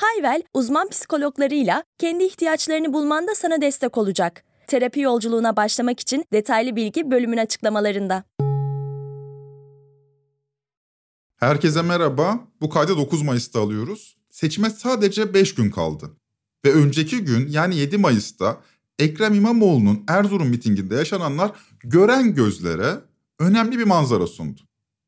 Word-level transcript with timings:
Hayvel, 0.00 0.42
uzman 0.54 0.88
psikologlarıyla 0.88 1.84
kendi 1.98 2.24
ihtiyaçlarını 2.24 2.92
bulmanda 2.92 3.34
sana 3.34 3.60
destek 3.60 3.98
olacak. 3.98 4.44
Terapi 4.66 5.00
yolculuğuna 5.00 5.56
başlamak 5.56 6.00
için 6.00 6.24
detaylı 6.32 6.76
bilgi 6.76 7.10
bölümün 7.10 7.36
açıklamalarında. 7.36 8.24
Herkese 11.36 11.82
merhaba. 11.82 12.40
Bu 12.60 12.70
kaydı 12.70 12.96
9 12.96 13.22
Mayıs'ta 13.22 13.60
alıyoruz. 13.60 14.16
Seçime 14.30 14.70
sadece 14.70 15.34
5 15.34 15.54
gün 15.54 15.70
kaldı. 15.70 16.10
Ve 16.64 16.72
önceki 16.72 17.18
gün 17.18 17.48
yani 17.48 17.76
7 17.76 17.98
Mayıs'ta 17.98 18.60
Ekrem 18.98 19.34
İmamoğlu'nun 19.34 20.04
Erzurum 20.08 20.48
mitinginde 20.48 20.94
yaşananlar 20.94 21.50
gören 21.80 22.34
gözlere 22.34 22.94
önemli 23.40 23.78
bir 23.78 23.84
manzara 23.84 24.26
sundu. 24.26 24.60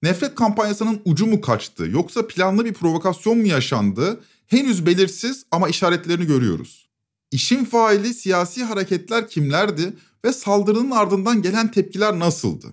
Nefret 0.02 0.34
kampanyasının 0.34 1.02
ucu 1.04 1.26
mu 1.26 1.40
kaçtı 1.40 1.88
yoksa 1.90 2.26
planlı 2.26 2.64
bir 2.64 2.74
provokasyon 2.74 3.38
mu 3.38 3.46
yaşandı 3.46 4.20
henüz 4.48 4.86
belirsiz 4.86 5.44
ama 5.50 5.68
işaretlerini 5.68 6.26
görüyoruz. 6.26 6.88
İşin 7.30 7.64
faili 7.64 8.14
siyasi 8.14 8.64
hareketler 8.64 9.28
kimlerdi 9.28 9.92
ve 10.24 10.32
saldırının 10.32 10.90
ardından 10.90 11.42
gelen 11.42 11.70
tepkiler 11.70 12.18
nasıldı? 12.18 12.66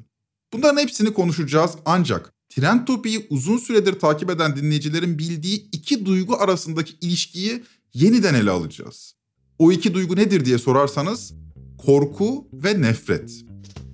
Bunların 0.53 0.81
hepsini 0.81 1.13
konuşacağız 1.13 1.71
ancak 1.85 2.33
Trend 2.49 2.87
Topi'yi 2.87 3.27
uzun 3.29 3.57
süredir 3.57 3.99
takip 3.99 4.29
eden 4.29 4.55
dinleyicilerin 4.55 5.19
bildiği 5.19 5.69
iki 5.71 6.05
duygu 6.05 6.37
arasındaki 6.37 6.93
ilişkiyi 7.01 7.63
yeniden 7.93 8.33
ele 8.33 8.51
alacağız. 8.51 9.15
O 9.59 9.71
iki 9.71 9.93
duygu 9.93 10.15
nedir 10.15 10.45
diye 10.45 10.57
sorarsanız 10.57 11.33
korku 11.85 12.47
ve 12.53 12.81
nefret. 12.81 13.31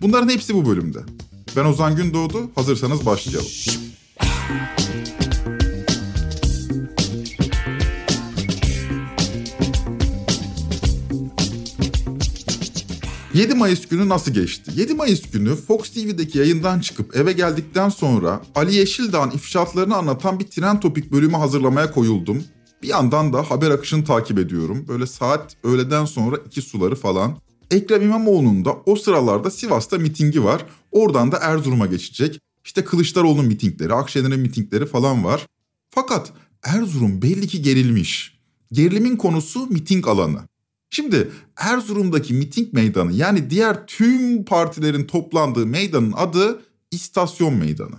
Bunların 0.02 0.30
hepsi 0.30 0.56
bu 0.56 0.66
bölümde. 0.66 1.00
Ben 1.56 1.66
Ozan 1.66 1.96
Gündoğdu, 1.96 2.52
hazırsanız 2.56 3.06
başlayalım. 3.06 3.52
7 13.34 13.54
Mayıs 13.54 13.88
günü 13.88 14.10
nasıl 14.10 14.32
geçti? 14.32 14.72
7 14.76 14.94
Mayıs 14.94 15.32
günü 15.32 15.56
Fox 15.56 15.90
TV'deki 15.90 16.38
yayından 16.38 16.80
çıkıp 16.80 17.16
eve 17.16 17.32
geldikten 17.32 17.90
sonra 17.90 18.42
Ali 18.56 18.76
Yeşildağ'ın 18.76 19.32
ifşaatlarını 19.32 19.96
anlatan 19.96 20.40
bir 20.40 20.48
tren 20.48 20.80
topik 20.80 21.12
bölümü 21.12 21.36
hazırlamaya 21.36 21.92
koyuldum. 21.92 22.44
Bir 22.84 22.88
yandan 22.88 23.34
da 23.34 23.52
haber 23.52 23.72
akışını 23.72 24.06
takip 24.06 24.40
ediyorum. 24.40 24.86
Böyle 24.88 25.08
saat 25.08 25.56
öğleden 25.64 26.06
sonra 26.06 26.38
iki 26.48 26.62
suları 26.62 26.96
falan. 26.96 27.38
Ekrem 27.72 28.02
İmamoğlu'nun 28.02 28.66
da 28.66 28.78
o 28.86 28.96
sıralarda 28.96 29.52
Sivas'ta 29.52 29.98
mitingi 29.98 30.44
var. 30.44 30.66
Oradan 30.92 31.32
da 31.32 31.38
Erzurum'a 31.38 31.86
geçecek. 31.86 32.40
İşte 32.66 32.84
Kılıçdaroğlu'nun 32.84 33.46
mitingleri, 33.46 33.94
Akşener'in 33.94 34.40
mitingleri 34.40 34.86
falan 34.86 35.24
var. 35.24 35.48
Fakat 35.90 36.32
Erzurum 36.64 37.22
belli 37.22 37.48
ki 37.48 37.62
gerilmiş. 37.62 38.38
Gerilimin 38.72 39.18
konusu 39.18 39.68
miting 39.68 40.08
alanı. 40.08 40.51
Şimdi 40.92 41.32
Erzurum'daki 41.58 42.34
miting 42.34 42.74
meydanı 42.74 43.14
yani 43.14 43.50
diğer 43.50 43.88
tüm 43.88 44.46
partilerin 44.46 45.04
toplandığı 45.04 45.66
meydanın 45.66 46.12
adı 46.12 46.62
İstasyon 46.92 47.54
Meydanı. 47.54 47.96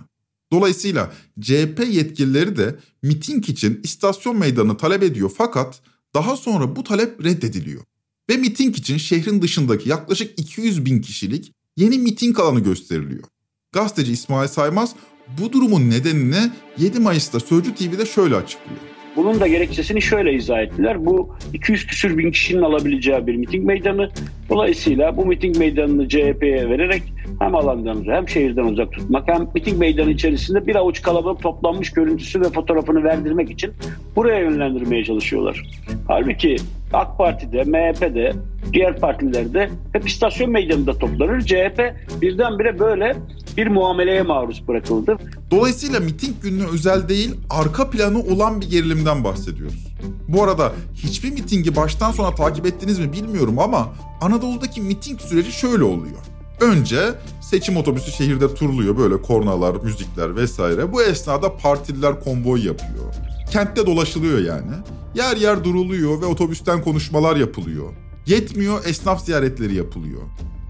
Dolayısıyla 0.51 1.13
CHP 1.41 1.87
yetkilileri 1.91 2.57
de 2.57 2.75
miting 3.01 3.49
için 3.49 3.79
istasyon 3.83 4.37
meydanı 4.37 4.77
talep 4.77 5.03
ediyor 5.03 5.31
fakat 5.37 5.81
daha 6.15 6.37
sonra 6.37 6.75
bu 6.75 6.83
talep 6.83 7.23
reddediliyor. 7.23 7.81
Ve 8.29 8.37
miting 8.37 8.77
için 8.77 8.97
şehrin 8.97 9.41
dışındaki 9.41 9.89
yaklaşık 9.89 10.39
200 10.39 10.85
bin 10.85 11.01
kişilik 11.01 11.53
yeni 11.77 11.97
miting 11.97 12.39
alanı 12.39 12.59
gösteriliyor. 12.59 13.23
Gazeteci 13.71 14.11
İsmail 14.11 14.47
Saymaz 14.47 14.95
bu 15.41 15.53
durumun 15.53 15.89
nedenini 15.89 16.51
7 16.77 16.99
Mayıs'ta 16.99 17.39
Sözcü 17.39 17.75
TV'de 17.75 18.05
şöyle 18.05 18.35
açıklıyor. 18.35 18.92
Bunun 19.15 19.39
da 19.39 19.47
gerekçesini 19.47 20.01
şöyle 20.01 20.33
izah 20.33 20.59
ettiler. 20.59 21.05
Bu 21.05 21.35
200 21.53 21.87
küsür 21.87 22.17
bin 22.17 22.31
kişinin 22.31 22.61
alabileceği 22.61 23.27
bir 23.27 23.35
miting 23.35 23.65
meydanı. 23.65 24.09
Dolayısıyla 24.49 25.17
bu 25.17 25.25
miting 25.25 25.57
meydanını 25.57 26.09
CHP'ye 26.09 26.69
vererek 26.69 27.03
hem 27.39 27.55
alandan 27.55 28.05
hem 28.07 28.29
şehirden 28.29 28.63
uzak 28.63 28.91
tutmak 28.91 29.27
hem 29.27 29.47
miting 29.55 29.79
meydanı 29.79 30.11
içerisinde 30.11 30.67
bir 30.67 30.75
avuç 30.75 31.01
kalabalık 31.01 31.41
toplanmış 31.41 31.91
görüntüsü 31.91 32.41
ve 32.41 32.49
fotoğrafını 32.49 33.03
verdirmek 33.03 33.51
için 33.51 33.71
buraya 34.15 34.39
yönlendirmeye 34.39 35.03
çalışıyorlar. 35.03 35.63
Halbuki 36.07 36.55
AK 36.93 37.17
Parti'de, 37.17 37.63
MHP'de, 37.63 38.31
diğer 38.73 38.99
partilerde 38.99 39.69
hep 39.93 40.07
istasyon 40.07 40.51
meydanında 40.51 40.93
toplanır. 40.93 41.41
CHP 41.41 41.93
birdenbire 42.21 42.79
böyle 42.79 43.15
bir 43.57 43.67
muameleye 43.67 44.21
maruz 44.21 44.67
bırakıldı. 44.67 45.17
Dolayısıyla 45.51 45.99
miting 45.99 46.35
gününe 46.41 46.65
özel 46.65 47.09
değil, 47.09 47.35
arka 47.49 47.89
planı 47.89 48.19
olan 48.19 48.61
bir 48.61 48.69
gerilimden 48.69 49.23
bahsediyoruz. 49.23 49.87
Bu 50.27 50.43
arada 50.43 50.73
hiçbir 50.93 51.31
mitingi 51.31 51.75
baştan 51.75 52.11
sona 52.11 52.35
takip 52.35 52.65
ettiniz 52.65 52.99
mi 52.99 53.13
bilmiyorum 53.13 53.59
ama 53.59 53.93
Anadolu'daki 54.21 54.81
miting 54.81 55.21
süreci 55.21 55.51
şöyle 55.51 55.83
oluyor. 55.83 56.17
Önce 56.61 56.99
seçim 57.41 57.77
otobüsü 57.77 58.11
şehirde 58.11 58.55
turluyor 58.55 58.97
böyle 58.97 59.21
kornalar, 59.21 59.75
müzikler 59.83 60.35
vesaire. 60.35 60.93
Bu 60.93 61.03
esnada 61.03 61.57
partililer 61.57 62.23
konvoy 62.23 62.65
yapıyor. 62.65 63.13
Kentte 63.51 63.85
dolaşılıyor 63.85 64.39
yani. 64.39 64.71
Yer 65.15 65.37
yer 65.37 65.63
duruluyor 65.63 66.21
ve 66.21 66.25
otobüsten 66.25 66.83
konuşmalar 66.83 67.35
yapılıyor. 67.35 67.93
Yetmiyor 68.25 68.85
esnaf 68.85 69.25
ziyaretleri 69.25 69.75
yapılıyor. 69.75 70.21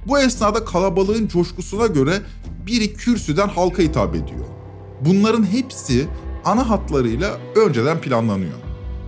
Bu 0.08 0.20
esnada 0.20 0.66
kalabalığın 0.66 1.28
coşkusuna 1.28 1.88
göre 1.88 2.22
biri 2.68 2.94
kürsüden 2.94 3.48
halka 3.48 3.84
hitap 3.84 4.16
ediyor. 4.16 4.46
Bunların 5.02 5.52
hepsi 5.52 6.08
ana 6.46 6.70
hatlarıyla 6.70 7.38
önceden 7.56 8.02
planlanıyor. 8.02 8.58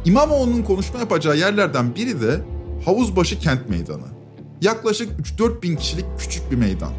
İmamoğlu'nun 0.05 0.63
konuşma 0.63 0.99
yapacağı 0.99 1.37
yerlerden 1.37 1.95
biri 1.95 2.21
de 2.21 2.41
Havuzbaşı 2.85 3.39
Kent 3.39 3.69
Meydanı. 3.69 4.05
Yaklaşık 4.61 5.09
3-4 5.39 5.61
bin 5.61 5.75
kişilik 5.75 6.05
küçük 6.19 6.51
bir 6.51 6.55
meydan. 6.55 6.91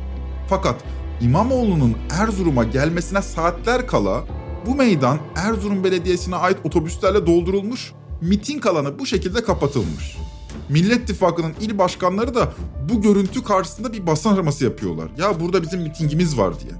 Fakat 0.48 0.84
İmamoğlu'nun 1.20 1.96
Erzurum'a 2.10 2.64
gelmesine 2.64 3.22
saatler 3.22 3.86
kala 3.86 4.24
bu 4.66 4.74
meydan 4.74 5.18
Erzurum 5.36 5.84
Belediyesi'ne 5.84 6.36
ait 6.36 6.56
otobüslerle 6.64 7.26
doldurulmuş, 7.26 7.92
miting 8.20 8.66
alanı 8.66 8.98
bu 8.98 9.06
şekilde 9.06 9.44
kapatılmış. 9.44 10.16
Millet 10.68 11.00
İttifakı'nın 11.00 11.54
il 11.60 11.78
başkanları 11.78 12.34
da 12.34 12.52
bu 12.92 13.02
görüntü 13.02 13.44
karşısında 13.44 13.92
bir 13.92 14.06
basın 14.06 14.34
araması 14.34 14.64
yapıyorlar. 14.64 15.08
Ya 15.18 15.40
burada 15.40 15.62
bizim 15.62 15.80
mitingimiz 15.80 16.38
var 16.38 16.60
diye. 16.60 16.72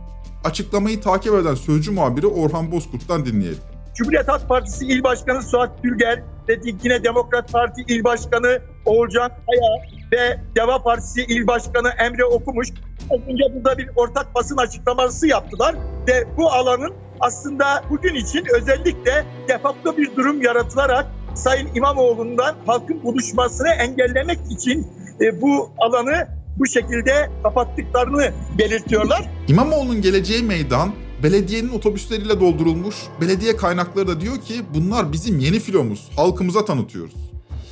Açıklamayı 0.44 1.00
takip 1.00 1.34
eden 1.34 1.54
sözcü 1.54 1.90
muhabiri 1.90 2.26
Orhan 2.26 2.72
Bozkurt'tan 2.72 3.26
dinleyelim. 3.26 3.58
Cumhuriyet 3.94 4.28
Halk 4.28 4.48
Partisi 4.48 4.86
İl 4.86 5.02
Başkanı 5.04 5.42
Suat 5.42 5.82
Gülger 5.82 6.22
ve 6.48 6.60
yine 6.82 7.04
Demokrat 7.04 7.52
Parti 7.52 7.82
İl 7.88 8.04
Başkanı 8.04 8.58
Oğulcan 8.84 9.28
Kaya 9.28 9.96
ve 10.12 10.40
Deva 10.56 10.82
Partisi 10.82 11.22
İl 11.22 11.46
Başkanı 11.46 11.88
Emre 11.88 12.24
Okumuş 12.24 12.68
önce 13.10 13.44
burada 13.54 13.78
bir 13.78 13.90
ortak 13.96 14.34
basın 14.34 14.56
açıklaması 14.56 15.26
yaptılar 15.26 15.76
ve 16.08 16.36
bu 16.36 16.52
alanın 16.52 16.92
aslında 17.20 17.84
bugün 17.90 18.14
için 18.14 18.44
özellikle 18.54 19.24
defakto 19.48 19.96
bir 19.96 20.16
durum 20.16 20.42
yaratılarak 20.42 21.06
Sayın 21.36 21.68
İmamoğlu'ndan 21.74 22.56
halkın 22.66 23.02
buluşmasını 23.02 23.68
engellemek 23.68 24.38
için 24.50 24.86
e, 25.20 25.42
bu 25.42 25.70
alanı 25.78 26.28
bu 26.58 26.66
şekilde 26.66 27.30
kapattıklarını 27.42 28.32
belirtiyorlar. 28.58 29.30
İmamoğlu'nun 29.48 30.02
geleceği 30.02 30.42
meydan 30.42 30.92
belediyenin 31.22 31.68
otobüsleriyle 31.68 32.40
doldurulmuş. 32.40 32.96
Belediye 33.20 33.56
kaynakları 33.56 34.08
da 34.08 34.20
diyor 34.20 34.40
ki 34.40 34.54
bunlar 34.74 35.12
bizim 35.12 35.38
yeni 35.38 35.60
filomuz. 35.60 36.10
Halkımıza 36.16 36.64
tanıtıyoruz. 36.64 37.14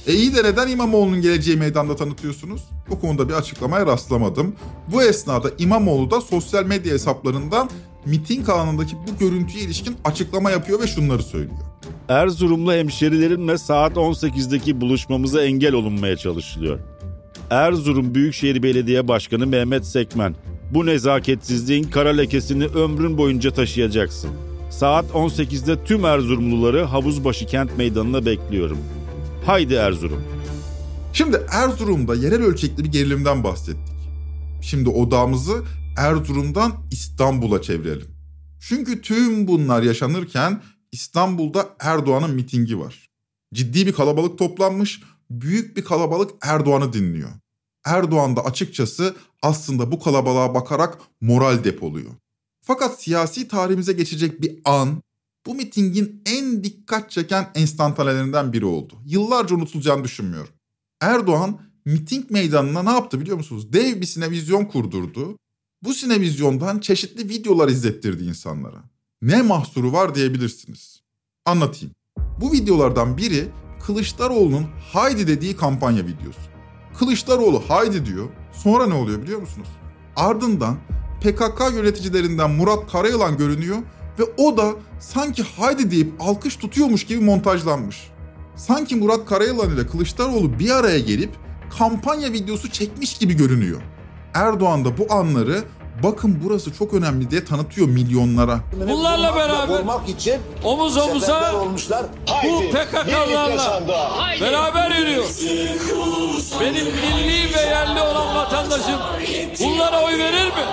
E 0.06 0.12
iyi 0.12 0.34
de 0.34 0.44
neden 0.44 0.68
İmamoğlu'nun 0.68 1.20
geleceği 1.20 1.56
meydanda 1.56 1.96
tanıtıyorsunuz? 1.96 2.62
Bu 2.90 3.00
konuda 3.00 3.28
bir 3.28 3.34
açıklamaya 3.34 3.86
rastlamadım. 3.86 4.54
Bu 4.92 5.02
esnada 5.02 5.50
İmamoğlu 5.58 6.10
da 6.10 6.20
sosyal 6.20 6.66
medya 6.66 6.94
hesaplarından 6.94 7.70
miting 8.06 8.48
alanındaki 8.48 8.96
bu 8.96 9.18
görüntüye 9.18 9.64
ilişkin 9.64 9.96
açıklama 10.04 10.50
yapıyor 10.50 10.80
ve 10.80 10.86
şunları 10.86 11.22
söylüyor. 11.22 11.58
Erzurumlu 12.08 12.72
hemşerilerimle 12.72 13.58
saat 13.58 13.96
18'deki 13.96 14.80
buluşmamıza 14.80 15.42
engel 15.42 15.74
olunmaya 15.74 16.16
çalışılıyor. 16.16 16.78
Erzurum 17.50 18.14
Büyükşehir 18.14 18.62
Belediye 18.62 19.08
Başkanı 19.08 19.46
Mehmet 19.46 19.86
Sekmen, 19.86 20.34
bu 20.70 20.86
nezaketsizliğin 20.86 21.84
kara 21.84 22.08
lekesini 22.08 22.66
ömrün 22.66 23.18
boyunca 23.18 23.50
taşıyacaksın. 23.50 24.30
Saat 24.70 25.04
18'de 25.10 25.84
tüm 25.84 26.04
Erzurumluları 26.04 26.82
Havuzbaşı 26.82 27.46
Kent 27.46 27.78
Meydanı'na 27.78 28.26
bekliyorum. 28.26 28.78
Haydi 29.46 29.74
Erzurum. 29.74 30.22
Şimdi 31.12 31.40
Erzurum'da 31.50 32.14
yerel 32.14 32.42
ölçekli 32.42 32.84
bir 32.84 32.92
gerilimden 32.92 33.44
bahsettik. 33.44 33.94
Şimdi 34.62 34.88
odağımızı 34.88 35.62
Erzurum'dan 35.98 36.72
İstanbul'a 36.90 37.62
çevirelim. 37.62 38.06
Çünkü 38.60 39.02
tüm 39.02 39.46
bunlar 39.46 39.82
yaşanırken 39.82 40.60
İstanbul'da 40.94 41.76
Erdoğan'ın 41.80 42.34
mitingi 42.34 42.78
var. 42.78 43.10
Ciddi 43.54 43.86
bir 43.86 43.92
kalabalık 43.92 44.38
toplanmış, 44.38 45.02
büyük 45.30 45.76
bir 45.76 45.84
kalabalık 45.84 46.30
Erdoğan'ı 46.42 46.92
dinliyor. 46.92 47.30
Erdoğan 47.84 48.36
da 48.36 48.44
açıkçası 48.44 49.16
aslında 49.42 49.92
bu 49.92 50.00
kalabalığa 50.00 50.54
bakarak 50.54 50.98
moral 51.20 51.64
depoluyor. 51.64 52.10
Fakat 52.62 53.02
siyasi 53.02 53.48
tarihimize 53.48 53.92
geçecek 53.92 54.42
bir 54.42 54.60
an 54.64 55.02
bu 55.46 55.54
mitingin 55.54 56.22
en 56.26 56.64
dikkat 56.64 57.10
çeken 57.10 57.50
enstantanelerinden 57.54 58.52
biri 58.52 58.64
oldu. 58.64 58.94
Yıllarca 59.06 59.56
unutulacağını 59.56 60.04
düşünmüyorum. 60.04 60.54
Erdoğan 61.00 61.60
miting 61.84 62.30
meydanına 62.30 62.82
ne 62.82 62.90
yaptı 62.90 63.20
biliyor 63.20 63.36
musunuz? 63.36 63.72
Dev 63.72 64.00
bir 64.00 64.06
sinevizyon 64.06 64.64
kurdurdu. 64.64 65.38
Bu 65.82 65.94
sinevizyondan 65.94 66.78
çeşitli 66.78 67.28
videolar 67.28 67.68
izlettirdi 67.68 68.24
insanlara. 68.24 68.93
Ne 69.24 69.42
mahsuru 69.42 69.92
var 69.92 70.14
diyebilirsiniz. 70.14 71.00
Anlatayım. 71.46 71.94
Bu 72.40 72.52
videolardan 72.52 73.16
biri 73.16 73.48
Kılıçdaroğlu'nun 73.86 74.66
Haydi 74.92 75.26
dediği 75.26 75.56
kampanya 75.56 76.06
videosu. 76.06 76.40
Kılıçdaroğlu 76.98 77.62
Haydi 77.68 78.06
diyor. 78.06 78.28
Sonra 78.52 78.86
ne 78.86 78.94
oluyor 78.94 79.22
biliyor 79.22 79.40
musunuz? 79.40 79.68
Ardından 80.16 80.76
PKK 81.20 81.74
yöneticilerinden 81.74 82.50
Murat 82.50 82.92
Karayılan 82.92 83.36
görünüyor 83.36 83.78
ve 84.18 84.22
o 84.36 84.56
da 84.56 84.72
sanki 85.00 85.42
Haydi 85.42 85.90
deyip 85.90 86.12
alkış 86.20 86.56
tutuyormuş 86.56 87.04
gibi 87.04 87.24
montajlanmış. 87.24 88.10
Sanki 88.56 88.96
Murat 88.96 89.26
Karayılan 89.26 89.70
ile 89.70 89.86
Kılıçdaroğlu 89.86 90.58
bir 90.58 90.70
araya 90.70 90.98
gelip 90.98 91.30
kampanya 91.78 92.32
videosu 92.32 92.70
çekmiş 92.70 93.18
gibi 93.18 93.34
görünüyor. 93.34 93.82
Erdoğan 94.34 94.84
da 94.84 94.98
bu 94.98 95.12
anları 95.12 95.64
bakın 96.04 96.40
burası 96.44 96.74
çok 96.74 96.94
önemli 96.94 97.30
diye 97.30 97.44
tanıtıyor 97.44 97.88
milyonlara. 97.88 98.60
Bunlarla 98.88 99.36
beraber 99.36 99.78
olmak 99.78 100.08
için 100.08 100.34
omuz 100.64 100.96
omuza 100.96 101.60
olmuşlar. 101.60 102.06
bu 102.26 102.32
Haydi, 102.32 102.70
PKK'larla 102.70 103.82
beraber 104.40 104.90
yürüyoruz. 104.90 105.40
Benim 106.60 106.86
milli 106.86 107.54
ve 107.56 107.60
yerli 107.60 108.00
olan 108.00 108.36
vatandaşım 108.36 109.00
bunlara 109.60 110.04
oy 110.04 110.18
verir 110.18 110.46
mi? 110.46 110.64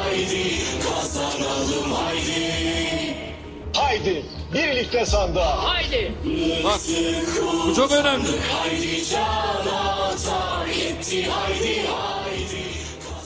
Haydi 3.76 4.26
birlikte 4.54 5.06
sandığa. 5.06 5.66
Bak 6.64 6.80
bu 7.68 7.76
çok 7.76 7.92
önemli. 7.92 8.28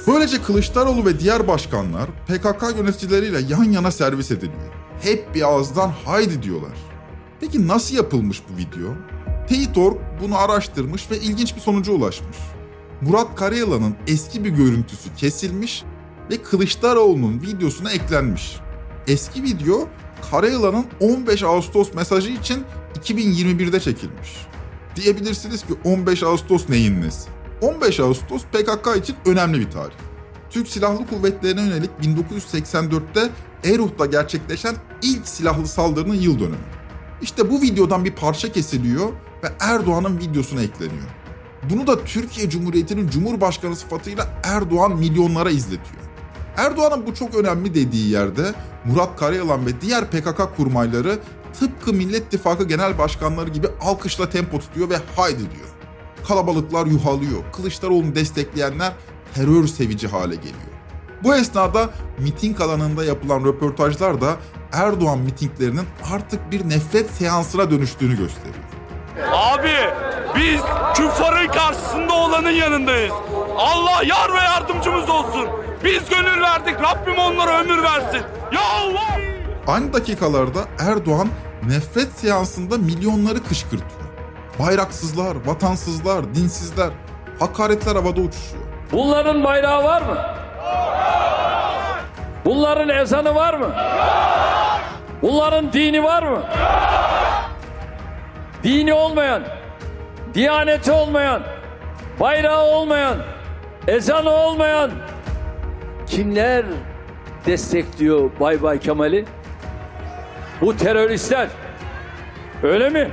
Böylece 0.07 0.41
Kılıçdaroğlu 0.41 1.05
ve 1.05 1.19
diğer 1.19 1.47
başkanlar 1.47 2.09
PKK 2.27 2.77
yöneticileriyle 2.77 3.39
yan 3.49 3.63
yana 3.63 3.91
servis 3.91 4.31
ediliyor. 4.31 4.73
Hep 5.01 5.35
bir 5.35 5.41
ağızdan 5.41 5.93
haydi 6.05 6.43
diyorlar. 6.43 6.77
Peki 7.39 7.67
nasıl 7.67 7.95
yapılmış 7.95 8.41
bu 8.49 8.57
video? 8.57 8.93
Teyit.org 9.47 9.97
bunu 10.21 10.37
araştırmış 10.37 11.11
ve 11.11 11.19
ilginç 11.19 11.55
bir 11.55 11.61
sonuca 11.61 11.93
ulaşmış. 11.93 12.37
Murat 13.01 13.35
Karayılan'ın 13.35 13.95
eski 14.07 14.43
bir 14.43 14.49
görüntüsü 14.49 15.15
kesilmiş 15.17 15.83
ve 16.31 16.41
Kılıçdaroğlu'nun 16.41 17.41
videosuna 17.41 17.91
eklenmiş. 17.91 18.55
Eski 19.07 19.43
video 19.43 19.87
Karayılan'ın 20.31 20.85
15 20.99 21.43
Ağustos 21.43 21.93
mesajı 21.93 22.29
için 22.29 22.63
2021'de 22.99 23.79
çekilmiş. 23.79 24.47
Diyebilirsiniz 24.95 25.61
ki 25.61 25.73
15 25.83 26.23
Ağustos 26.23 26.69
neyin 26.69 27.01
nesi? 27.01 27.34
15 27.61 27.99
Ağustos 27.99 28.43
PKK 28.43 28.97
için 28.97 29.15
önemli 29.25 29.59
bir 29.59 29.71
tarih. 29.71 29.95
Türk 30.49 30.67
Silahlı 30.67 31.07
Kuvvetleri'ne 31.07 31.61
yönelik 31.61 31.89
1984'te 32.01 33.29
Erut'ta 33.63 34.05
gerçekleşen 34.05 34.75
ilk 35.01 35.27
silahlı 35.27 35.67
saldırının 35.67 36.15
yıl 36.15 36.39
dönümü. 36.39 36.55
İşte 37.21 37.51
bu 37.51 37.61
videodan 37.61 38.05
bir 38.05 38.11
parça 38.11 38.51
kesiliyor 38.51 39.09
ve 39.43 39.47
Erdoğan'ın 39.59 40.19
videosuna 40.19 40.61
ekleniyor. 40.61 41.07
Bunu 41.69 41.87
da 41.87 42.03
Türkiye 42.03 42.49
Cumhuriyeti'nin 42.49 43.09
Cumhurbaşkanı 43.09 43.75
sıfatıyla 43.75 44.27
Erdoğan 44.43 44.97
milyonlara 44.97 45.49
izletiyor. 45.49 46.03
Erdoğan'ın 46.57 47.05
bu 47.07 47.13
çok 47.13 47.35
önemli 47.35 47.75
dediği 47.75 48.09
yerde 48.09 48.53
Murat 48.85 49.19
Karayalan 49.19 49.65
ve 49.65 49.81
diğer 49.81 50.11
PKK 50.11 50.57
kurmayları 50.57 51.19
tıpkı 51.59 51.93
Millet 51.93 52.25
İttifakı 52.25 52.63
genel 52.63 52.97
başkanları 52.97 53.49
gibi 53.49 53.67
alkışla 53.81 54.29
tempo 54.29 54.59
tutuyor 54.59 54.89
ve 54.89 54.95
haydi 55.15 55.39
diyor. 55.39 55.74
Kalabalıklar 56.27 56.85
yuhalıyor. 56.85 57.43
Kılıçdaroğlu'nu 57.53 58.15
destekleyenler 58.15 58.91
terör 59.33 59.67
sevici 59.67 60.07
hale 60.07 60.35
geliyor. 60.35 60.75
Bu 61.23 61.35
esnada 61.35 61.89
miting 62.19 62.61
alanında 62.61 63.03
yapılan 63.05 63.45
röportajlar 63.45 64.21
da 64.21 64.35
Erdoğan 64.71 65.19
mitinglerinin 65.19 65.85
artık 66.13 66.51
bir 66.51 66.69
nefret 66.69 67.09
seansına 67.11 67.71
dönüştüğünü 67.71 68.17
gösteriyor. 68.17 68.55
Abi 69.31 69.71
biz 70.35 70.61
küffarın 70.95 71.47
karşısında 71.47 72.13
olanın 72.13 72.49
yanındayız. 72.49 73.13
Allah 73.57 74.03
yar 74.05 74.33
ve 74.33 74.37
yardımcımız 74.37 75.09
olsun. 75.09 75.47
Biz 75.83 76.09
gönül 76.09 76.41
verdik 76.41 76.75
Rabbim 76.81 77.17
onlara 77.17 77.61
ömür 77.61 77.83
versin. 77.83 78.21
Ya 78.53 78.61
Allah! 78.61 79.19
Aynı 79.67 79.93
dakikalarda 79.93 80.65
Erdoğan 80.79 81.27
nefret 81.67 82.11
seansında 82.11 82.77
milyonları 82.77 83.43
kışkırtıyor. 83.43 84.04
Bayraksızlar, 84.59 85.35
vatansızlar, 85.45 86.35
dinsizler, 86.35 86.89
hakaretler 87.39 87.95
havada 87.95 88.21
uçuşuyor. 88.21 88.63
Bunların 88.91 89.43
bayrağı 89.43 89.83
var 89.83 90.01
mı? 90.01 90.17
Bunların 92.45 92.89
ezanı 92.89 93.35
var 93.35 93.53
mı? 93.53 93.75
Bunların 95.21 95.73
dini 95.73 96.03
var 96.03 96.23
mı? 96.23 96.43
Dini 98.63 98.93
olmayan, 98.93 99.43
diyaneti 100.33 100.91
olmayan, 100.91 101.41
bayrağı 102.19 102.63
olmayan, 102.63 103.17
ezanı 103.87 104.29
olmayan 104.29 104.91
kimler 106.07 106.65
destekliyor 107.45 108.29
Bay 108.39 108.61
Bay 108.61 108.79
Kemal'i? 108.79 109.25
Bu 110.61 110.77
teröristler. 110.77 111.47
Öyle 112.63 112.89
mi? 112.89 113.11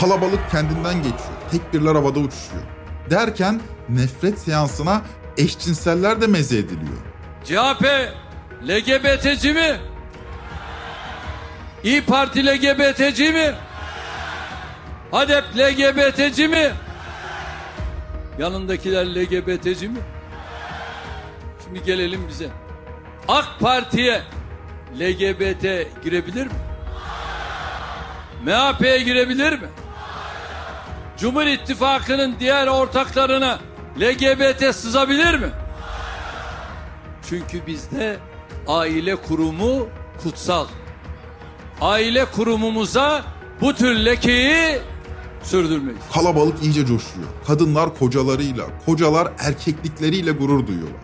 Kalabalık 0.00 0.50
kendinden 0.50 0.96
geçiyor. 0.96 1.38
Tekbirler 1.50 1.94
havada 1.94 2.18
uçuşuyor. 2.18 2.62
Derken 3.10 3.60
nefret 3.88 4.38
seansına 4.38 5.02
eşcinseller 5.36 6.20
de 6.20 6.26
meze 6.26 6.58
ediliyor. 6.58 6.98
CHP 7.44 7.84
LGBT'ci 8.68 9.52
mi? 9.52 9.76
İyi 11.84 12.04
Parti 12.04 12.46
LGBT'ci 12.46 13.32
mi? 13.32 13.54
HADEP 15.10 15.44
LGBT'ci 15.56 16.48
mi? 16.48 16.70
Yanındakiler 18.38 19.06
LGBT'ci 19.06 19.88
mi? 19.88 19.98
Şimdi 21.64 21.82
gelelim 21.84 22.28
bize. 22.28 22.48
AK 23.28 23.44
Parti'ye 23.60 24.22
LGBT 25.00 25.86
girebilir 26.04 26.46
mi? 26.46 26.52
MHP'ye 28.44 28.98
girebilir 29.02 29.52
mi? 29.52 29.68
Cumhur 31.20 31.46
İttifakı'nın 31.46 32.34
diğer 32.40 32.66
ortaklarına 32.66 33.58
LGBT 34.00 34.74
sızabilir 34.74 35.34
mi? 35.38 35.50
Çünkü 37.28 37.66
bizde 37.66 38.18
aile 38.68 39.16
kurumu 39.16 39.88
kutsal. 40.22 40.66
Aile 41.80 42.24
kurumumuza 42.24 43.24
bu 43.60 43.74
tür 43.74 44.04
lekeyi 44.04 44.78
sürdürmeyiz. 45.42 46.00
Kalabalık 46.14 46.62
iyice 46.62 46.80
coşuyor. 46.80 47.26
Kadınlar 47.46 47.98
kocalarıyla, 47.98 48.64
kocalar 48.86 49.32
erkeklikleriyle 49.38 50.32
gurur 50.32 50.66
duyuyorlar. 50.66 51.00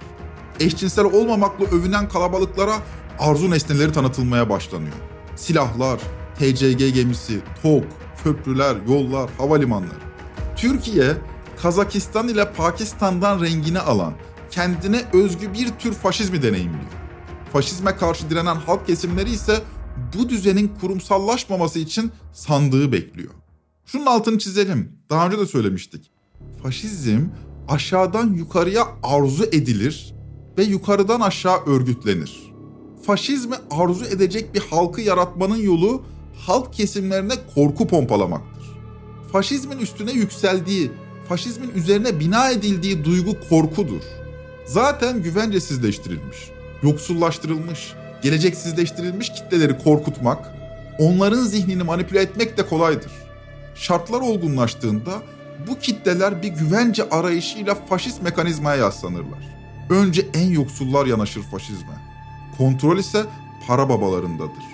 Eşcinsel 0.61 1.05
olmamakla 1.05 1.65
övünen 1.65 2.09
kalabalıklara 2.09 2.75
arzu 3.19 3.51
nesneleri 3.51 3.93
tanıtılmaya 3.93 4.51
başlanıyor. 4.51 4.95
Silahlar, 5.37 6.01
TCG 6.39 6.95
gemisi, 6.95 7.41
TOG, 7.63 7.85
köprüler, 8.25 8.77
yollar, 8.89 9.31
havalimanları. 9.39 9.99
Türkiye, 10.57 11.17
Kazakistan 11.63 12.29
ile 12.29 12.53
Pakistan'dan 12.53 13.41
rengini 13.41 13.79
alan, 13.81 14.13
kendine 14.51 15.03
özgü 15.13 15.53
bir 15.53 15.69
tür 15.69 15.93
faşizmi 15.93 16.43
deneyimliyor. 16.43 16.93
Faşizme 17.53 17.97
karşı 17.97 18.31
direnen 18.31 18.57
halk 18.57 18.87
kesimleri 18.87 19.31
ise 19.31 19.61
bu 20.17 20.29
düzenin 20.29 20.73
kurumsallaşmaması 20.81 21.79
için 21.79 22.13
sandığı 22.33 22.93
bekliyor. 22.93 23.31
Şunun 23.87 24.07
altını 24.07 24.39
çizelim. 24.39 24.93
Daha 25.11 25.27
önce 25.27 25.39
de 25.39 25.47
söylemiştik. 25.47 26.11
Faşizm 26.63 27.21
aşağıdan 27.69 28.33
yukarıya 28.33 28.87
arzu 29.03 29.45
edilir 29.45 30.15
ve 30.59 30.63
yukarıdan 30.63 31.21
aşağı 31.21 31.65
örgütlenir. 31.65 32.53
Faşizmi 33.07 33.55
arzu 33.71 34.05
edecek 34.05 34.55
bir 34.55 34.61
halkı 34.61 35.01
yaratmanın 35.01 35.57
yolu 35.57 36.03
halk 36.47 36.73
kesimlerine 36.73 37.33
korku 37.55 37.87
pompalamaktır. 37.87 38.65
Faşizmin 39.33 39.79
üstüne 39.79 40.13
yükseldiği 40.13 40.91
faşizmin 41.29 41.71
üzerine 41.75 42.21
bina 42.21 42.51
edildiği 42.51 43.05
duygu 43.05 43.37
korkudur. 43.49 44.03
Zaten 44.67 45.23
güvencesizleştirilmiş, 45.23 46.51
yoksullaştırılmış, 46.83 47.93
geleceksizleştirilmiş 48.23 49.33
kitleleri 49.33 49.79
korkutmak, 49.79 50.55
onların 50.99 51.43
zihnini 51.43 51.83
manipüle 51.83 52.21
etmek 52.21 52.59
de 52.59 52.67
kolaydır. 52.67 53.13
Şartlar 53.75 54.21
olgunlaştığında 54.21 55.23
bu 55.69 55.79
kitleler 55.79 56.43
bir 56.43 56.49
güvence 56.49 57.09
arayışıyla 57.09 57.75
faşist 57.75 58.23
mekanizmaya 58.23 58.77
yaslanırlar. 58.77 59.55
Önce 59.91 60.27
en 60.35 60.49
yoksullar 60.49 61.07
yanaşır 61.07 61.43
faşizme. 61.43 61.95
Kontrol 62.59 62.99
ise 62.99 63.25
para 63.67 63.89
babalarındadır. 63.89 64.65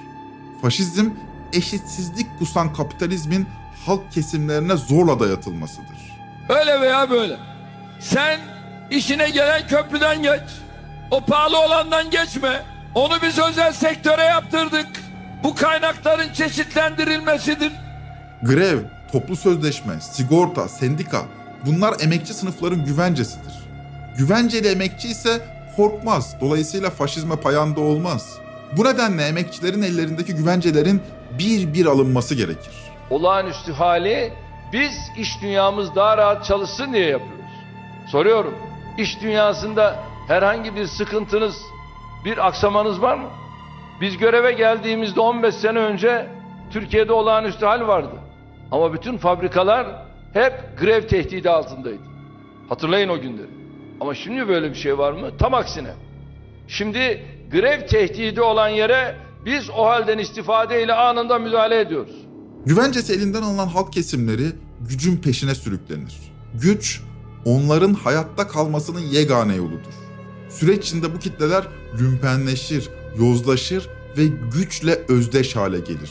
Faşizm 0.63 1.11
eşitsizlik 1.53 2.39
kusan 2.39 2.73
kapitalizmin 2.73 3.49
halk 3.87 4.13
kesimlerine 4.13 4.77
zorla 4.77 5.21
dayatılmasıdır. 5.21 5.99
Öyle 6.49 6.81
veya 6.81 7.11
böyle. 7.11 7.37
Sen 8.01 8.41
işine 8.91 9.31
gelen 9.31 9.67
köprüden 9.67 10.23
geç. 10.23 10.41
O 11.11 11.25
pahalı 11.25 11.59
olandan 11.59 12.11
geçme. 12.11 12.63
Onu 12.95 13.15
biz 13.23 13.39
özel 13.39 13.73
sektöre 13.73 14.23
yaptırdık. 14.23 14.87
Bu 15.45 15.55
kaynakların 15.55 16.33
çeşitlendirilmesidir. 16.33 17.73
Grev, 18.43 18.79
toplu 19.13 19.37
sözleşme, 19.37 20.01
sigorta, 20.01 20.69
sendika 20.69 21.23
bunlar 21.67 21.95
emekçi 22.01 22.35
sınıfların 22.35 22.85
güvencesidir. 22.85 23.55
Güvenceli 24.19 24.69
emekçi 24.69 25.09
ise 25.09 25.41
korkmaz. 25.77 26.37
Dolayısıyla 26.41 26.91
faşizme 26.91 27.37
payanda 27.37 27.81
olmaz. 27.81 28.29
Bu 28.77 28.85
nedenle 28.85 29.27
emekçilerin 29.27 29.83
ellerindeki 29.83 30.35
güvencelerin 30.35 31.03
bir 31.39 31.75
bir 31.75 31.87
alınması 31.87 32.35
gerekir. 32.35 32.73
Olağanüstü 33.11 33.73
hali 33.73 34.33
biz 34.73 35.11
iş 35.19 35.43
dünyamız 35.43 35.95
daha 35.95 36.17
rahat 36.17 36.45
çalışsın 36.45 36.93
diye 36.93 37.07
yapıyoruz. 37.07 37.51
Soruyorum. 38.09 38.55
İş 38.99 39.21
dünyasında 39.23 39.97
herhangi 40.29 40.77
bir 40.77 40.87
sıkıntınız, 40.87 41.63
bir 42.25 42.47
aksamanız 42.47 43.03
var 43.03 43.17
mı? 43.17 43.29
Biz 44.01 44.19
göreve 44.19 44.53
geldiğimizde 44.53 45.21
15 45.21 45.55
sene 45.55 45.79
önce 45.79 46.27
Türkiye'de 46.71 47.13
olağanüstü 47.13 47.67
hal 47.67 47.87
vardı. 47.87 48.15
Ama 48.71 48.93
bütün 48.93 49.19
fabrikalar 49.19 49.87
hep 50.33 50.53
grev 50.81 51.09
tehdidi 51.09 51.51
altındaydı. 51.51 52.03
Hatırlayın 52.69 53.09
o 53.09 53.21
günleri. 53.21 53.51
Ama 54.01 54.15
şimdi 54.15 54.49
böyle 54.49 54.71
bir 54.71 54.75
şey 54.75 54.99
var 54.99 55.13
mı? 55.13 55.37
Tam 55.39 55.55
aksine. 55.55 55.91
Şimdi 56.69 57.25
grev 57.53 57.87
tehdidi 57.87 58.43
olan 58.43 58.69
yere 58.69 59.15
biz 59.45 59.71
o 59.71 59.87
halden 59.87 60.19
istifadeyle 60.19 60.93
anında 60.93 61.39
müdahale 61.39 61.81
ediyoruz. 61.81 62.15
Güvencesi 62.67 63.13
elinden 63.13 63.43
alınan 63.43 63.67
halk 63.67 63.93
kesimleri 63.93 64.47
gücün 64.81 65.17
peşine 65.17 65.55
sürüklenir. 65.55 66.15
Güç 66.55 67.01
onların 67.45 67.95
hayatta 67.95 68.49
kalmasının 68.49 69.01
yegane 69.01 69.55
yoludur. 69.55 69.93
Süreç 70.49 70.87
içinde 70.87 71.15
bu 71.15 71.19
kitleler 71.19 71.65
lümpenleşir, 71.99 72.89
yozlaşır 73.19 73.89
ve 74.17 74.27
güçle 74.27 74.99
özdeş 75.09 75.57
hale 75.57 75.81
gelir. 75.81 76.11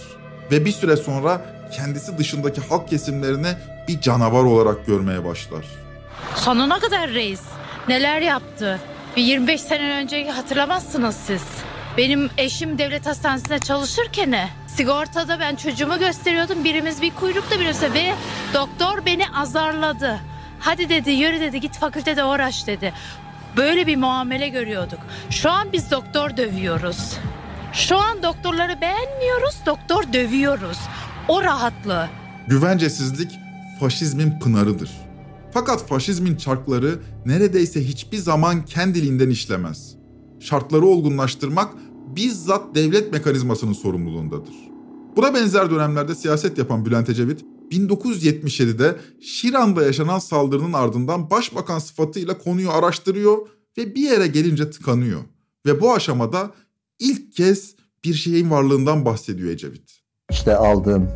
Ve 0.52 0.66
bir 0.66 0.72
süre 0.72 0.98
sonra 0.98 1.46
kendisi 1.76 2.18
dışındaki 2.18 2.62
halk 2.62 2.90
kesimlerini 2.90 3.48
bir 3.88 4.02
canavar 4.02 4.44
olarak 4.44 4.86
görmeye 4.86 5.26
başlar. 5.26 5.66
Sonuna 6.36 6.80
kadar 6.80 7.10
reis. 7.10 7.42
Neler 7.88 8.22
yaptı? 8.22 8.80
Bir 9.18 9.24
25 9.24 9.62
sene 9.62 9.94
önce 9.94 10.30
hatırlamazsınız 10.30 11.16
siz. 11.16 11.42
Benim 12.00 12.30
eşim 12.38 12.78
devlet 12.78 13.06
hastanesinde 13.06 13.60
çalışırken 13.60 14.50
sigortada 14.68 15.40
ben 15.40 15.56
çocuğumu 15.56 16.00
gösteriyordum. 16.00 16.64
Birimiz 16.64 17.02
bir 17.02 17.12
kuyrukta 17.16 17.60
birisi 17.60 17.94
ve 17.94 18.14
doktor 18.54 19.06
beni 19.06 19.30
azarladı. 19.30 20.20
Hadi 20.60 20.90
dedi 20.90 21.12
yürü 21.12 21.40
dedi 21.40 21.60
git 21.62 21.78
fakültede 21.78 22.24
uğraş 22.24 22.68
dedi. 22.68 22.94
Böyle 23.58 23.88
bir 23.88 23.96
muamele 23.96 24.50
görüyorduk. 24.50 25.00
Şu 25.30 25.50
an 25.50 25.68
biz 25.74 25.92
doktor 25.92 26.38
dövüyoruz. 26.38 27.18
Şu 27.74 27.98
an 27.98 28.24
doktorları 28.24 28.82
beğenmiyoruz, 28.82 29.56
doktor 29.66 30.14
dövüyoruz. 30.14 30.78
O 31.28 31.44
rahatlığı. 31.44 32.10
Güvencesizlik 32.48 33.32
faşizmin 33.80 34.40
pınarıdır. 34.40 34.92
Fakat 35.54 35.88
faşizmin 35.88 36.36
çarkları 36.36 37.00
neredeyse 37.26 37.88
hiçbir 37.88 38.18
zaman 38.18 38.66
kendiliğinden 38.66 39.30
işlemez. 39.30 39.96
Şartları 40.40 40.86
olgunlaştırmak 40.86 41.74
bizzat 42.16 42.76
devlet 42.76 43.12
mekanizmasının 43.12 43.74
sorumluluğundadır. 43.74 44.56
Buna 45.16 45.34
benzer 45.34 45.72
dönemlerde 45.72 46.16
siyaset 46.16 46.58
yapan 46.58 46.86
Bülent 46.86 47.10
Ecevit, 47.10 47.46
1977'de 47.72 48.96
Şiran'da 49.22 49.84
yaşanan 49.84 50.20
saldırının 50.20 50.74
ardından 50.74 51.30
başbakan 51.30 51.80
sıfatıyla 51.80 52.38
konuyu 52.38 52.72
araştırıyor 52.72 53.38
ve 53.78 53.96
bir 53.96 54.02
yere 54.02 54.28
gelince 54.28 54.70
tıkanıyor. 54.70 55.20
Ve 55.66 55.82
bu 55.82 55.94
aşamada 55.94 56.52
ilk 57.00 57.34
kez 57.34 57.76
bir 58.04 58.14
şeyin 58.14 58.52
varlığından 58.52 59.06
bahsediyor 59.06 59.50
Ecevit. 59.50 60.00
İşte 60.32 60.56
aldığım 60.56 61.10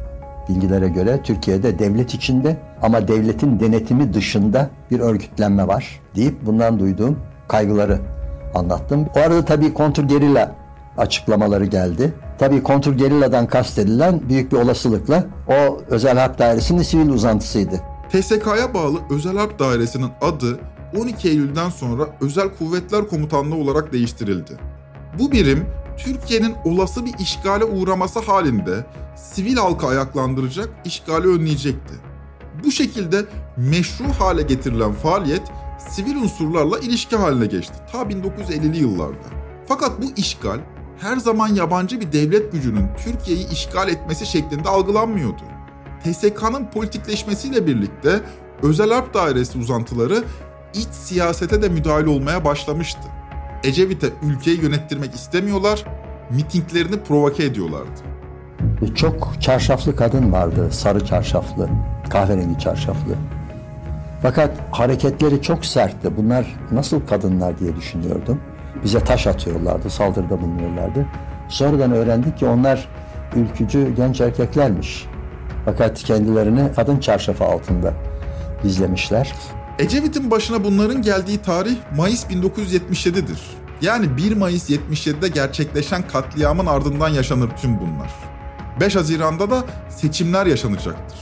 bilgilere 0.49 0.87
göre 0.87 1.21
Türkiye'de 1.23 1.79
devlet 1.79 2.13
içinde 2.13 2.61
ama 2.81 3.07
devletin 3.07 3.59
denetimi 3.59 4.13
dışında 4.13 4.71
bir 4.91 4.99
örgütlenme 4.99 5.67
var 5.67 6.01
deyip 6.15 6.45
bundan 6.45 6.79
duyduğum 6.79 7.19
kaygıları 7.47 7.99
anlattım. 8.55 9.07
O 9.15 9.19
arada 9.19 9.45
tabii 9.45 9.73
kontrgerilla 9.73 10.62
açıklamaları 10.97 11.65
geldi. 11.65 12.13
Tabii 12.39 12.63
kontrgerilladan 12.63 13.47
kastedilen 13.47 14.29
büyük 14.29 14.51
bir 14.51 14.57
olasılıkla 14.57 15.25
o 15.47 15.81
özel 15.89 16.17
harp 16.17 16.39
dairesinin 16.39 16.81
sivil 16.81 17.09
uzantısıydı. 17.09 17.81
TSK'ya 18.11 18.73
bağlı 18.73 18.99
Özel 19.09 19.37
Harp 19.37 19.59
Dairesi'nin 19.59 20.09
adı 20.21 20.59
12 21.01 21.29
Eylül'den 21.29 21.69
sonra 21.69 22.07
Özel 22.21 22.49
Kuvvetler 22.59 23.07
Komutanlığı 23.07 23.55
olarak 23.55 23.93
değiştirildi. 23.93 24.51
Bu 25.19 25.31
birim 25.31 25.65
Türkiye'nin 25.97 26.55
olası 26.65 27.05
bir 27.05 27.13
işgale 27.19 27.65
uğraması 27.65 28.19
halinde 28.19 28.85
sivil 29.15 29.55
halkı 29.55 29.87
ayaklandıracak, 29.87 30.69
işgali 30.85 31.27
önleyecekti. 31.27 31.93
Bu 32.63 32.71
şekilde 32.71 33.25
meşru 33.57 34.05
hale 34.19 34.41
getirilen 34.41 34.93
faaliyet 34.93 35.41
sivil 35.89 36.15
unsurlarla 36.15 36.79
ilişki 36.79 37.15
haline 37.15 37.45
geçti 37.45 37.73
ta 37.91 38.01
1950'li 38.01 38.77
yıllarda. 38.77 39.27
Fakat 39.67 40.01
bu 40.01 40.05
işgal 40.17 40.59
her 40.99 41.17
zaman 41.17 41.47
yabancı 41.47 42.01
bir 42.01 42.11
devlet 42.11 42.51
gücünün 42.51 42.87
Türkiye'yi 43.05 43.49
işgal 43.49 43.89
etmesi 43.89 44.25
şeklinde 44.25 44.69
algılanmıyordu. 44.69 45.41
TSK'nın 46.03 46.65
politikleşmesiyle 46.65 47.67
birlikte 47.67 48.19
özel 48.63 48.91
harp 48.91 49.13
dairesi 49.13 49.57
uzantıları 49.57 50.23
iç 50.73 50.89
siyasete 50.91 51.61
de 51.61 51.69
müdahale 51.69 52.09
olmaya 52.09 52.45
başlamıştı. 52.45 53.01
Ecevit'e 53.63 54.07
ülkeyi 54.23 54.61
yönettirmek 54.61 55.15
istemiyorlar, 55.15 55.85
mitinglerini 56.29 57.03
provoke 57.03 57.43
ediyorlardı. 57.43 58.01
Çok 58.95 59.41
çarşaflı 59.41 59.95
kadın 59.95 60.31
vardı, 60.31 60.69
sarı 60.71 61.05
çarşaflı, 61.05 61.69
kahverengi 62.09 62.59
çarşaflı. 62.59 63.15
Fakat 64.21 64.51
hareketleri 64.71 65.41
çok 65.41 65.65
sertti. 65.65 66.17
Bunlar 66.17 66.55
nasıl 66.71 67.07
kadınlar 67.07 67.59
diye 67.59 67.75
düşünüyordum. 67.75 68.39
Bize 68.83 68.99
taş 68.99 69.27
atıyorlardı, 69.27 69.89
saldırıda 69.89 70.41
bulunuyorlardı. 70.41 71.05
Sonradan 71.49 71.91
öğrendik 71.91 72.37
ki 72.37 72.45
onlar 72.45 72.89
ülkücü 73.35 73.95
genç 73.95 74.21
erkeklermiş. 74.21 75.05
Fakat 75.65 76.03
kendilerini 76.03 76.73
kadın 76.75 76.99
çarşafı 76.99 77.43
altında 77.43 77.93
gizlemişler. 78.63 79.33
Ecevit'in 79.79 80.31
başına 80.31 80.63
bunların 80.63 81.01
geldiği 81.01 81.37
tarih 81.37 81.75
Mayıs 81.97 82.25
1977'dir. 82.25 83.39
Yani 83.81 84.17
1 84.17 84.35
Mayıs 84.37 84.69
77'de 84.69 85.27
gerçekleşen 85.27 86.07
katliamın 86.07 86.65
ardından 86.65 87.09
yaşanır 87.09 87.49
tüm 87.61 87.79
bunlar. 87.79 88.11
5 88.79 88.95
Haziran'da 88.95 89.51
da 89.51 89.63
seçimler 89.89 90.45
yaşanacaktır. 90.45 91.19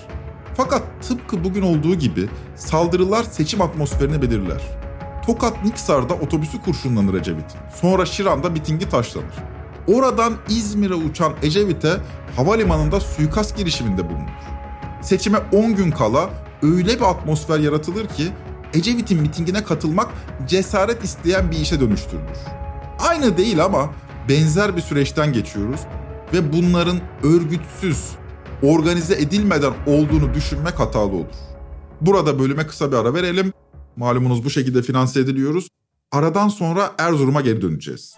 Fakat 0.54 0.84
tıpkı 1.08 1.44
bugün 1.44 1.62
olduğu 1.62 1.96
gibi 1.96 2.30
saldırılar 2.56 3.24
seçim 3.24 3.62
atmosferini 3.62 4.22
belirler. 4.22 4.81
Tokat 5.26 5.64
Niksar'da 5.64 6.14
otobüsü 6.14 6.62
kurşunlanır 6.62 7.14
Ecevit'in. 7.14 7.60
Sonra 7.82 8.06
Şiran'da 8.06 8.50
mitingi 8.50 8.90
taşlanır. 8.90 9.34
Oradan 9.88 10.34
İzmir'e 10.50 10.94
uçan 10.96 11.34
Ecevit'e 11.44 11.98
havalimanında 12.36 13.00
suikast 13.00 13.58
girişiminde 13.58 14.10
bulunur. 14.10 14.30
Seçime 15.02 15.38
10 15.54 15.76
gün 15.76 15.92
kala 15.92 16.30
öyle 16.64 17.00
bir 17.00 17.10
atmosfer 17.10 17.60
yaratılır 17.60 18.08
ki 18.08 18.28
Ecevit'in 18.74 19.22
mitingine 19.22 19.64
katılmak 19.64 20.08
cesaret 20.48 21.04
isteyen 21.04 21.52
bir 21.52 21.58
işe 21.58 21.80
dönüştürülür. 21.80 22.38
Aynı 23.10 23.38
değil 23.38 23.66
ama 23.66 23.90
benzer 24.30 24.76
bir 24.76 24.82
süreçten 24.82 25.34
geçiyoruz 25.34 25.80
ve 26.34 26.54
bunların 26.54 27.00
örgütsüz, 27.24 28.10
organize 28.64 29.16
edilmeden 29.16 29.74
olduğunu 29.88 30.34
düşünmek 30.34 30.80
hatalı 30.80 31.16
olur. 31.16 31.26
Burada 32.02 32.40
bölüme 32.40 32.68
kısa 32.68 32.92
bir 32.92 32.98
ara 32.98 33.14
verelim. 33.14 33.54
Malumunuz 33.96 34.46
bu 34.46 34.50
şekilde 34.50 34.82
finanse 34.82 35.20
ediliyoruz. 35.20 35.68
Aradan 36.12 36.48
sonra 36.48 36.96
Erzurum'a 36.98 37.42
geri 37.42 37.62
döneceğiz. 37.62 38.16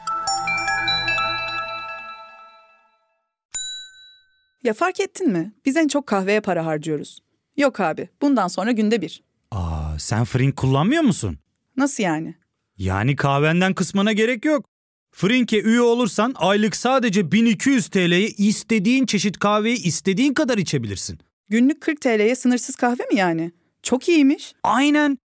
Ya 4.63 4.73
fark 4.73 4.99
ettin 4.99 5.31
mi? 5.31 5.53
Biz 5.65 5.77
en 5.77 5.87
çok 5.87 6.07
kahveye 6.07 6.41
para 6.41 6.65
harcıyoruz. 6.65 7.19
Yok 7.57 7.79
abi, 7.79 8.09
bundan 8.21 8.47
sonra 8.47 8.71
günde 8.71 9.01
bir. 9.01 9.23
Aa 9.51 9.99
sen 9.99 10.25
Frink 10.25 10.55
kullanmıyor 10.55 11.03
musun? 11.03 11.37
Nasıl 11.77 12.03
yani? 12.03 12.35
Yani 12.77 13.15
kahvenden 13.15 13.73
kısmına 13.73 14.11
gerek 14.13 14.45
yok. 14.45 14.65
Frink'e 15.11 15.61
üye 15.61 15.81
olursan 15.81 16.33
aylık 16.37 16.75
sadece 16.75 17.31
1200 17.31 17.87
TL'ye 17.87 18.27
istediğin 18.27 19.05
çeşit 19.05 19.39
kahveyi 19.39 19.83
istediğin 19.83 20.33
kadar 20.33 20.57
içebilirsin. 20.57 21.19
Günlük 21.49 21.81
40 21.81 22.01
TL'ye 22.01 22.35
sınırsız 22.35 22.75
kahve 22.75 23.03
mi 23.11 23.15
yani? 23.15 23.51
Çok 23.83 24.09
iyiymiş. 24.09 24.53
Aynen. 24.63 25.17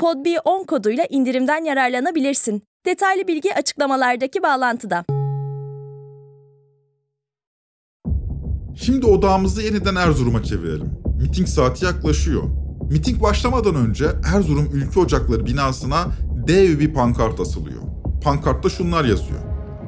PodB10 0.00 0.66
koduyla 0.66 1.04
indirimden 1.10 1.64
yararlanabilirsin. 1.64 2.62
Detaylı 2.86 3.28
bilgi 3.28 3.54
açıklamalardaki 3.54 4.42
bağlantıda. 4.42 5.04
Şimdi 8.76 9.06
odağımızı 9.06 9.62
yeniden 9.62 9.94
Erzurum'a 9.94 10.42
çevirelim. 10.42 10.90
Miting 11.20 11.48
saati 11.48 11.84
yaklaşıyor. 11.84 12.42
Miting 12.90 13.22
başlamadan 13.22 13.74
önce 13.74 14.06
Erzurum 14.34 14.70
Ülke 14.72 15.00
Ocakları 15.00 15.46
binasına 15.46 16.06
dev 16.46 16.78
bir 16.80 16.94
pankart 16.94 17.40
asılıyor. 17.40 17.82
Pankartta 18.24 18.68
şunlar 18.68 19.04
yazıyor. 19.04 19.40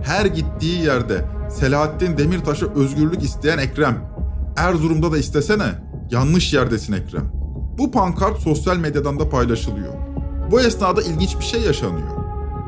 Her 0.05 0.27
gittiği 0.27 0.83
yerde 0.85 1.25
Selahattin 1.51 2.19
Demirtaş'a 2.19 2.67
özgürlük 2.67 3.23
isteyen 3.23 3.59
Ekrem. 3.59 4.11
Erzurum'da 4.57 5.13
da 5.13 5.19
istesene. 5.19 5.71
Yanlış 6.11 6.55
yerdesin 6.55 6.93
Ekrem. 6.93 7.44
Bu 7.79 7.91
pankart 7.91 8.39
sosyal 8.39 8.77
medyadan 8.77 9.19
da 9.19 9.29
paylaşılıyor. 9.29 9.95
Bu 10.51 10.61
esnada 10.61 11.03
ilginç 11.03 11.39
bir 11.39 11.45
şey 11.45 11.61
yaşanıyor. 11.61 12.09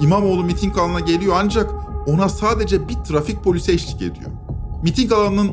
İmamoğlu 0.00 0.44
miting 0.44 0.78
alanına 0.78 1.00
geliyor 1.00 1.36
ancak 1.38 1.70
ona 2.06 2.28
sadece 2.28 2.88
bir 2.88 2.94
trafik 2.94 3.44
polisi 3.44 3.72
eşlik 3.72 4.02
ediyor. 4.02 4.30
Miting 4.82 5.12
alanının 5.12 5.52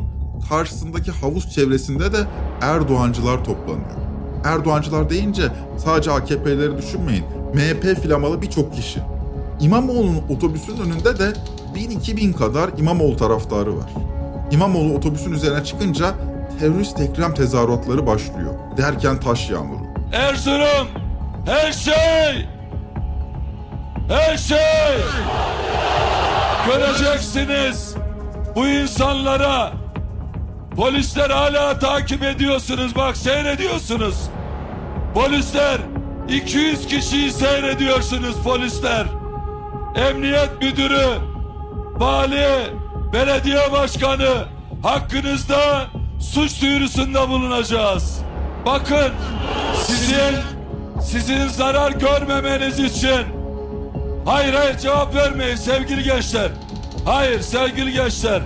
karşısındaki 0.49 1.11
havuz 1.11 1.49
çevresinde 1.49 2.13
de 2.13 2.17
Erdoğancılar 2.61 3.43
toplanıyor. 3.43 4.03
Erdoğancılar 4.43 5.09
deyince 5.09 5.43
sadece 5.77 6.11
AKP'leri 6.11 6.77
düşünmeyin. 6.77 7.23
MHP 7.53 8.01
filamalı 8.01 8.41
birçok 8.41 8.73
kişi. 8.73 8.99
İmamoğlu'nun 9.61 10.21
otobüsün 10.29 10.77
önünde 10.77 11.19
de 11.19 11.33
1000-2000 11.75 12.33
kadar 12.33 12.69
İmamoğlu 12.77 13.17
taraftarı 13.17 13.77
var. 13.77 13.93
İmamoğlu 14.51 14.93
otobüsün 14.93 15.31
üzerine 15.31 15.63
çıkınca 15.63 16.15
terörist 16.59 16.99
Ekrem 16.99 17.33
tezahüratları 17.33 18.07
başlıyor. 18.07 18.53
Derken 18.77 19.19
taş 19.19 19.49
yağmuru. 19.49 19.83
Erzurum 20.13 20.87
her 21.45 21.71
şey! 21.71 22.47
Her 24.09 24.37
şey! 24.37 24.97
Göreceksiniz. 26.67 27.95
Bu 28.55 28.67
insanlara 28.67 29.71
polisler 30.75 31.29
hala 31.29 31.79
takip 31.79 32.23
ediyorsunuz. 32.23 32.95
Bak 32.95 33.17
seyrediyorsunuz. 33.17 34.15
Polisler 35.13 35.77
200 36.29 36.87
kişiyi 36.87 37.31
seyrediyorsunuz 37.31 38.35
polisler. 38.43 39.05
Emniyet 39.95 40.61
müdürü 40.61 41.07
vali 41.99 42.47
belediye 43.13 43.71
başkanı 43.71 44.29
hakkınızda 44.83 45.85
suç 46.31 46.61
duyurusunda 46.61 47.29
bulunacağız. 47.29 48.19
Bakın 48.65 49.11
sizin 49.85 50.35
sizin 51.01 51.47
zarar 51.47 51.91
görmemeniz 51.91 52.79
için. 52.79 53.25
Hayır 54.25 54.53
hayır 54.53 54.77
cevap 54.77 55.15
vermeyin 55.15 55.55
sevgili 55.55 56.03
gençler. 56.03 56.51
Hayır 57.05 57.41
sevgili 57.41 57.91
gençler. 57.93 58.41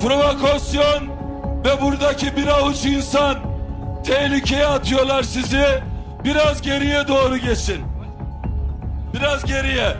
Provokasyon 0.00 1.08
ve 1.64 1.82
buradaki 1.82 2.36
bir 2.36 2.46
avuç 2.46 2.84
insan 2.84 3.36
tehlikeye 4.04 4.66
atıyorlar 4.66 5.22
sizi. 5.22 5.82
Biraz 6.24 6.62
geriye 6.62 7.08
doğru 7.08 7.36
geçin. 7.36 7.80
Biraz 9.14 9.44
geriye 9.44 9.96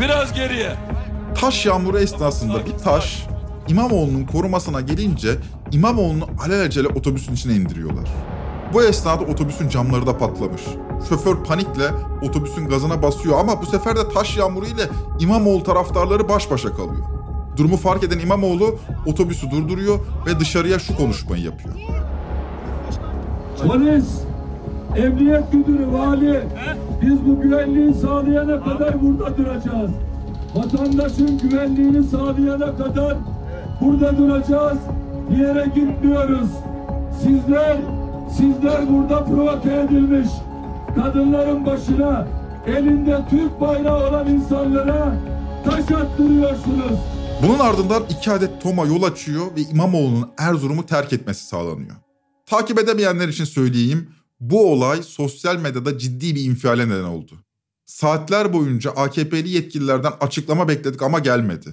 biraz 0.00 0.32
geriye. 0.32 0.70
Taş 1.40 1.66
yağmuru 1.66 1.98
esnasında 1.98 2.66
bir 2.66 2.78
taş 2.78 3.27
İmamoğlu'nun 3.68 4.24
korumasına 4.24 4.80
gelince 4.80 5.28
İmamoğlu'nu 5.72 6.24
alelacele 6.44 6.88
otobüsün 6.88 7.34
içine 7.34 7.54
indiriyorlar. 7.54 8.08
Bu 8.72 8.82
esnada 8.82 9.24
otobüsün 9.24 9.68
camları 9.68 10.06
da 10.06 10.18
patlamış. 10.18 10.62
Şoför 11.08 11.36
panikle 11.44 11.84
otobüsün 12.22 12.68
gazına 12.68 13.02
basıyor 13.02 13.38
ama 13.40 13.62
bu 13.62 13.66
sefer 13.66 13.96
de 13.96 14.08
taş 14.14 14.36
yağmuru 14.36 14.66
ile 14.66 14.82
İmamoğlu 15.20 15.62
taraftarları 15.62 16.28
baş 16.28 16.50
başa 16.50 16.68
kalıyor. 16.68 17.04
Durumu 17.56 17.76
fark 17.76 18.04
eden 18.04 18.18
İmamoğlu 18.18 18.78
otobüsü 19.06 19.50
durduruyor 19.50 19.98
ve 20.26 20.40
dışarıya 20.40 20.78
şu 20.78 20.96
konuşmayı 20.96 21.44
yapıyor. 21.44 21.74
Polis, 23.66 24.06
emniyet 24.96 25.54
müdürü, 25.54 25.92
vali, 25.92 26.40
biz 27.02 27.26
bu 27.26 27.40
güvenliği 27.40 27.94
sağlayana 27.94 28.64
kadar 28.64 29.02
burada 29.02 29.36
duracağız. 29.36 29.90
Vatandaşın 30.54 31.38
güvenliğini 31.38 32.02
sağlayana 32.04 32.76
kadar 32.76 33.16
burada 33.80 34.18
duracağız. 34.18 34.78
Bir 35.30 35.36
yere 35.36 35.64
gitmiyoruz. 35.74 36.48
Sizler, 37.22 37.76
sizler 38.36 38.88
burada 38.88 39.24
provoke 39.24 39.80
edilmiş. 39.80 40.28
Kadınların 40.94 41.66
başına 41.66 42.28
elinde 42.66 43.20
Türk 43.30 43.60
bayrağı 43.60 44.08
olan 44.08 44.28
insanlara 44.28 45.14
taş 45.64 45.90
attırıyorsunuz. 45.90 46.98
Bunun 47.42 47.58
ardından 47.58 48.02
iki 48.10 48.30
adet 48.30 48.62
Toma 48.62 48.86
yol 48.86 49.02
açıyor 49.02 49.46
ve 49.56 49.60
İmamoğlu'nun 49.60 50.30
Erzurum'u 50.38 50.86
terk 50.86 51.12
etmesi 51.12 51.46
sağlanıyor. 51.46 51.96
Takip 52.46 52.78
edemeyenler 52.78 53.28
için 53.28 53.44
söyleyeyim, 53.44 54.08
bu 54.40 54.72
olay 54.72 55.02
sosyal 55.02 55.56
medyada 55.56 55.98
ciddi 55.98 56.34
bir 56.34 56.44
infiale 56.44 56.88
neden 56.88 57.04
oldu. 57.04 57.32
Saatler 57.86 58.52
boyunca 58.52 58.90
AKP'li 58.90 59.48
yetkililerden 59.48 60.12
açıklama 60.20 60.68
bekledik 60.68 61.02
ama 61.02 61.18
gelmedi. 61.18 61.68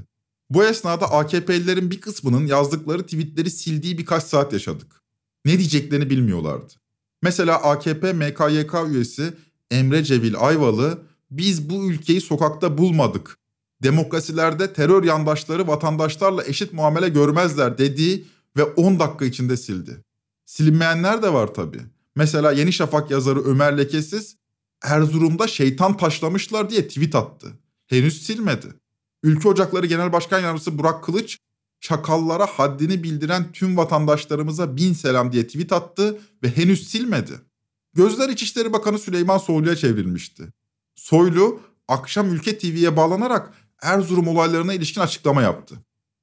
Bu 0.50 0.66
esnada 0.66 1.12
AKP'lilerin 1.12 1.92
bir 1.92 2.02
kısmının 2.02 2.46
yazdıkları 2.48 3.04
tweetleri 3.04 3.50
sildiği 3.50 3.98
birkaç 3.98 4.24
saat 4.24 4.54
yaşadık. 4.54 5.02
Ne 5.46 5.58
diyeceklerini 5.58 6.10
bilmiyorlardı. 6.10 6.74
Mesela 7.22 7.56
AKP 7.64 8.14
MKYK 8.14 8.74
üyesi 8.88 9.34
Emre 9.72 10.04
Cevil 10.04 10.36
Ayvalı 10.38 11.02
biz 11.32 11.70
bu 11.70 11.92
ülkeyi 11.92 12.22
sokakta 12.22 12.78
bulmadık. 12.78 13.38
Demokrasilerde 13.84 14.74
terör 14.74 15.04
yandaşları 15.04 15.68
vatandaşlarla 15.68 16.46
eşit 16.46 16.74
muamele 16.74 17.10
görmezler 17.10 17.78
dediği 17.78 18.26
ve 18.58 18.64
10 18.64 19.00
dakika 19.00 19.26
içinde 19.26 19.58
sildi. 19.58 20.04
Silinmeyenler 20.46 21.24
de 21.24 21.34
var 21.34 21.54
tabii. 21.54 21.82
Mesela 22.16 22.52
Yeni 22.52 22.74
Şafak 22.74 23.12
yazarı 23.12 23.44
Ömer 23.44 23.78
Lekesiz 23.78 24.36
Erzurum'da 24.84 25.48
şeytan 25.48 25.98
taşlamışlar 25.98 26.70
diye 26.70 26.88
tweet 26.88 27.16
attı. 27.16 27.48
Henüz 27.88 28.26
silmedi. 28.26 28.68
Ülke 29.26 29.48
Ocakları 29.48 29.86
Genel 29.86 30.14
Başkan 30.14 30.40
Yardımcısı 30.40 30.78
Burak 30.78 31.04
Kılıç, 31.04 31.38
çakallara 31.80 32.46
haddini 32.46 33.04
bildiren 33.04 33.52
tüm 33.52 33.78
vatandaşlarımıza 33.78 34.78
bin 34.78 34.94
selam 34.94 35.32
diye 35.32 35.48
tweet 35.48 35.72
attı 35.72 36.20
ve 36.44 36.58
henüz 36.58 36.90
silmedi. 36.90 37.32
Gözler 37.94 38.30
İçişleri 38.30 38.74
Bakanı 38.74 39.00
Süleyman 39.00 39.38
Soylu'ya 39.38 39.76
çevrilmişti. 39.76 40.48
Soylu, 40.96 41.60
akşam 41.88 42.34
Ülke 42.34 42.58
TV'ye 42.58 42.98
bağlanarak 42.98 43.54
Erzurum 43.82 44.28
olaylarına 44.28 44.74
ilişkin 44.74 45.02
açıklama 45.02 45.42
yaptı. 45.42 45.76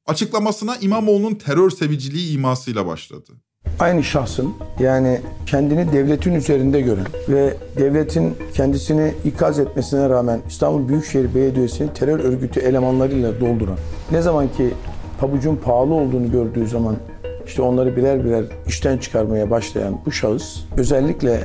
Açıklamasına 0.06 0.76
İmamoğlu'nun 0.76 1.34
terör 1.34 1.70
seviciliği 1.70 2.32
imasıyla 2.32 2.86
başladı. 2.86 3.32
Aynı 3.82 4.04
şahsın 4.04 4.54
yani 4.80 5.20
kendini 5.46 5.92
devletin 5.92 6.34
üzerinde 6.34 6.80
gören 6.80 7.06
ve 7.28 7.54
devletin 7.78 8.34
kendisini 8.54 9.14
ikaz 9.24 9.58
etmesine 9.58 10.08
rağmen 10.08 10.40
İstanbul 10.48 10.88
Büyükşehir 10.88 11.34
Belediyesi'ni 11.34 11.92
terör 11.92 12.20
örgütü 12.20 12.60
elemanlarıyla 12.60 13.40
dolduran 13.40 13.78
ne 14.12 14.22
zaman 14.22 14.48
ki 14.48 14.70
pabucun 15.20 15.56
pahalı 15.56 15.94
olduğunu 15.94 16.30
gördüğü 16.30 16.66
zaman 16.66 16.96
işte 17.46 17.62
onları 17.62 17.96
birer 17.96 18.24
birer 18.24 18.44
işten 18.66 18.98
çıkarmaya 18.98 19.50
başlayan 19.50 20.00
bu 20.06 20.12
şahıs 20.12 20.60
özellikle 20.76 21.40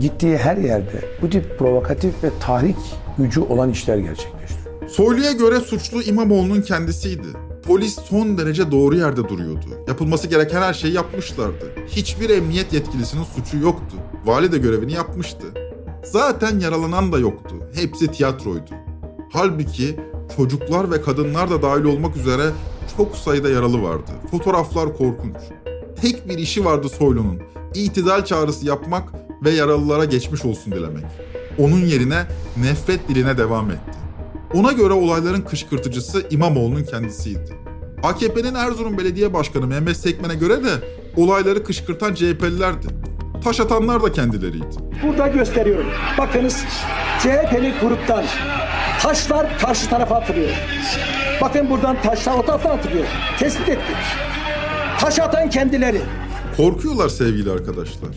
gittiği 0.00 0.36
her 0.36 0.56
yerde 0.56 1.00
bu 1.22 1.30
tip 1.30 1.58
provokatif 1.58 2.24
ve 2.24 2.28
tahrik 2.40 2.76
gücü 3.18 3.40
olan 3.40 3.70
işler 3.70 3.96
gerçekleştiriyor. 3.96 4.88
Soylu'ya 4.88 5.32
göre 5.32 5.60
suçlu 5.60 6.02
İmamoğlu'nun 6.02 6.62
kendisiydi. 6.62 7.26
Polis 7.62 7.98
son 8.08 8.38
derece 8.38 8.70
doğru 8.70 8.96
yerde 8.96 9.28
duruyordu. 9.28 9.66
Yapılması 9.88 10.26
gereken 10.28 10.62
her 10.62 10.74
şeyi 10.74 10.94
yapmışlardı. 10.94 11.72
Hiçbir 11.86 12.30
emniyet 12.30 12.72
yetkilisinin 12.72 13.24
suçu 13.24 13.58
yoktu. 13.58 13.96
Vali 14.24 14.52
de 14.52 14.58
görevini 14.58 14.92
yapmıştı. 14.92 15.46
Zaten 16.04 16.60
yaralanan 16.60 17.12
da 17.12 17.18
yoktu. 17.18 17.56
Hepsi 17.74 18.12
tiyatroydu. 18.12 18.70
Halbuki 19.32 19.96
çocuklar 20.36 20.90
ve 20.90 21.02
kadınlar 21.02 21.50
da 21.50 21.62
dahil 21.62 21.84
olmak 21.84 22.16
üzere 22.16 22.50
çok 22.96 23.16
sayıda 23.16 23.50
yaralı 23.50 23.82
vardı. 23.82 24.10
Fotoğraflar 24.30 24.96
korkunç. 24.96 25.36
Tek 26.00 26.28
bir 26.28 26.38
işi 26.38 26.64
vardı 26.64 26.88
Soylu'nun. 26.88 27.40
İtidal 27.74 28.24
çağrısı 28.24 28.66
yapmak 28.66 29.08
ve 29.44 29.50
yaralılara 29.50 30.04
geçmiş 30.04 30.44
olsun 30.44 30.72
dilemek. 30.72 31.04
Onun 31.58 31.80
yerine 31.86 32.26
nefret 32.56 33.08
diline 33.08 33.38
devam 33.38 33.70
etti. 33.70 34.01
Ona 34.54 34.72
göre 34.72 34.92
olayların 34.92 35.40
kışkırtıcısı 35.40 36.26
İmamoğlu'nun 36.30 36.84
kendisiydi. 36.84 37.56
AKP'nin 38.02 38.54
Erzurum 38.54 38.98
Belediye 38.98 39.34
Başkanı 39.34 39.66
Mehmet 39.66 39.96
Sekmen'e 39.96 40.34
göre 40.34 40.64
de 40.64 40.70
olayları 41.16 41.64
kışkırtan 41.64 42.14
CHP'lilerdi. 42.14 42.86
Taş 43.44 43.60
atanlar 43.60 44.02
da 44.02 44.12
kendileriydi. 44.12 44.66
Burada 45.02 45.28
gösteriyorum. 45.28 45.86
Bakınız 46.18 46.64
CHP'li 47.20 47.74
gruptan 47.80 48.24
taşlar 49.02 49.58
karşı 49.58 49.88
tarafa 49.90 50.14
atılıyor. 50.16 50.50
Bakın 51.40 51.70
buradan 51.70 52.02
taşlar 52.02 52.34
o 52.38 52.42
tarafa 52.46 52.70
atılıyor. 52.70 53.04
Tespit 53.38 53.68
ettik. 53.68 53.96
Taş 55.00 55.18
atan 55.18 55.50
kendileri. 55.50 56.00
Korkuyorlar 56.56 57.08
sevgili 57.08 57.50
arkadaşlar. 57.50 58.10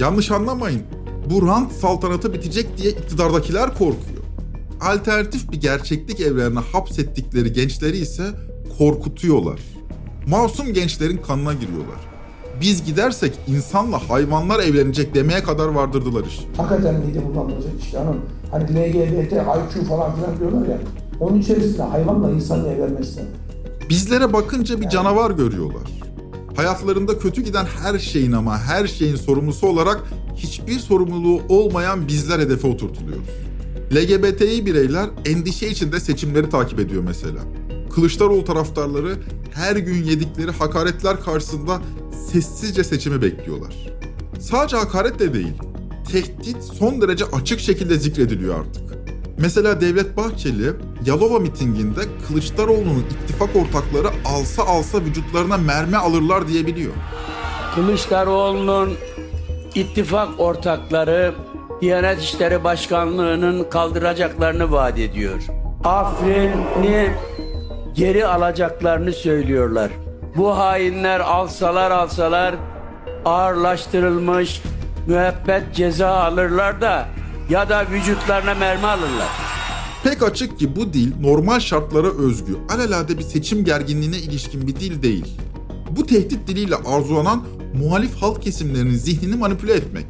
Yanlış 0.00 0.30
anlamayın. 0.30 0.82
Bu 1.30 1.48
rant 1.48 1.72
saltanatı 1.72 2.32
bitecek 2.34 2.78
diye 2.78 2.90
iktidardakiler 2.92 3.68
korkuyor. 3.68 4.21
Alternatif 4.82 5.52
bir 5.52 5.60
gerçeklik 5.60 6.20
evrenine 6.20 6.58
hapsettikleri 6.58 7.52
gençleri 7.52 7.96
ise 7.96 8.22
korkutuyorlar. 8.78 9.60
Masum 10.26 10.72
gençlerin 10.72 11.16
kanına 11.16 11.52
giriyorlar. 11.52 12.00
Biz 12.60 12.84
gidersek 12.84 13.32
insanla 13.46 14.10
hayvanlar 14.10 14.60
evlenecek 14.60 15.14
demeye 15.14 15.42
kadar 15.42 15.68
vardırdılar 15.68 16.24
iş. 16.24 16.40
Hakikaten 16.56 16.94
mide 16.94 17.26
bulandıracak 17.26 17.72
işte 17.82 17.98
hanım. 17.98 18.20
Hani 18.50 18.64
LGBT, 18.64 19.32
IQ 19.32 19.84
falan 19.88 20.16
filan 20.16 20.38
diyorlar 20.38 20.68
ya. 20.68 20.78
Onun 21.20 21.40
içerisinde 21.40 21.82
hayvanla 21.82 22.30
insanla 22.30 22.68
evlenmesi. 22.68 23.20
Bizlere 23.88 24.32
bakınca 24.32 24.80
bir 24.80 24.88
canavar 24.88 25.30
görüyorlar. 25.30 25.82
Hayatlarında 26.56 27.18
kötü 27.18 27.42
giden 27.42 27.64
her 27.82 27.98
şeyin 27.98 28.32
ama 28.32 28.58
her 28.58 28.86
şeyin 28.86 29.16
sorumlusu 29.16 29.66
olarak 29.66 30.02
hiçbir 30.36 30.78
sorumluluğu 30.78 31.40
olmayan 31.48 32.08
bizler 32.08 32.38
hedefe 32.38 32.68
oturtuluyoruz. 32.68 33.28
LGBTİ 33.94 34.66
bireyler 34.66 35.06
endişe 35.24 35.68
içinde 35.68 36.00
seçimleri 36.00 36.50
takip 36.50 36.80
ediyor 36.80 37.02
mesela. 37.06 37.40
Kılıçdaroğlu 37.94 38.44
taraftarları 38.44 39.16
her 39.54 39.76
gün 39.76 40.04
yedikleri 40.04 40.50
hakaretler 40.50 41.20
karşısında 41.20 41.82
sessizce 42.32 42.84
seçimi 42.84 43.22
bekliyorlar. 43.22 43.74
Sadece 44.40 44.76
hakaret 44.76 45.18
de 45.18 45.34
değil, 45.34 45.52
tehdit 46.12 46.62
son 46.62 47.00
derece 47.02 47.24
açık 47.24 47.60
şekilde 47.60 47.96
zikrediliyor 47.96 48.60
artık. 48.60 48.82
Mesela 49.38 49.80
Devlet 49.80 50.16
Bahçeli 50.16 50.72
Yalova 51.06 51.38
mitinginde 51.38 52.00
Kılıçdaroğlu'nun 52.28 53.04
ittifak 53.22 53.56
ortakları 53.56 54.08
alsa 54.24 54.62
alsa 54.62 55.00
vücutlarına 55.00 55.56
mermi 55.56 55.96
alırlar 55.96 56.48
diyebiliyor. 56.48 56.92
Kılıçdaroğlu'nun 57.74 58.94
ittifak 59.74 60.40
ortakları 60.40 61.34
Diyanet 61.82 62.22
İşleri 62.22 62.64
Başkanlığı'nın 62.64 63.64
kaldıracaklarını 63.70 64.70
vaat 64.70 64.98
ediyor. 64.98 65.42
Afrin'i 65.84 67.10
geri 67.94 68.26
alacaklarını 68.26 69.12
söylüyorlar. 69.12 69.90
Bu 70.36 70.58
hainler 70.58 71.20
alsalar 71.20 71.90
alsalar 71.90 72.54
ağırlaştırılmış 73.24 74.62
müebbet 75.06 75.74
ceza 75.74 76.08
alırlar 76.08 76.80
da 76.80 77.08
ya 77.50 77.68
da 77.68 77.86
vücutlarına 77.90 78.54
mermi 78.54 78.86
alırlar. 78.86 79.28
Pek 80.04 80.22
açık 80.22 80.58
ki 80.58 80.76
bu 80.76 80.92
dil 80.92 81.12
normal 81.20 81.60
şartlara 81.60 82.08
özgü, 82.08 82.56
alelade 82.74 83.18
bir 83.18 83.22
seçim 83.22 83.64
gerginliğine 83.64 84.16
ilişkin 84.16 84.66
bir 84.66 84.76
dil 84.76 85.02
değil. 85.02 85.38
Bu 85.90 86.06
tehdit 86.06 86.48
diliyle 86.48 86.74
arzulanan 86.74 87.42
muhalif 87.74 88.14
halk 88.16 88.42
kesimlerinin 88.42 88.94
zihnini 88.94 89.36
manipüle 89.36 89.74
etmek, 89.74 90.06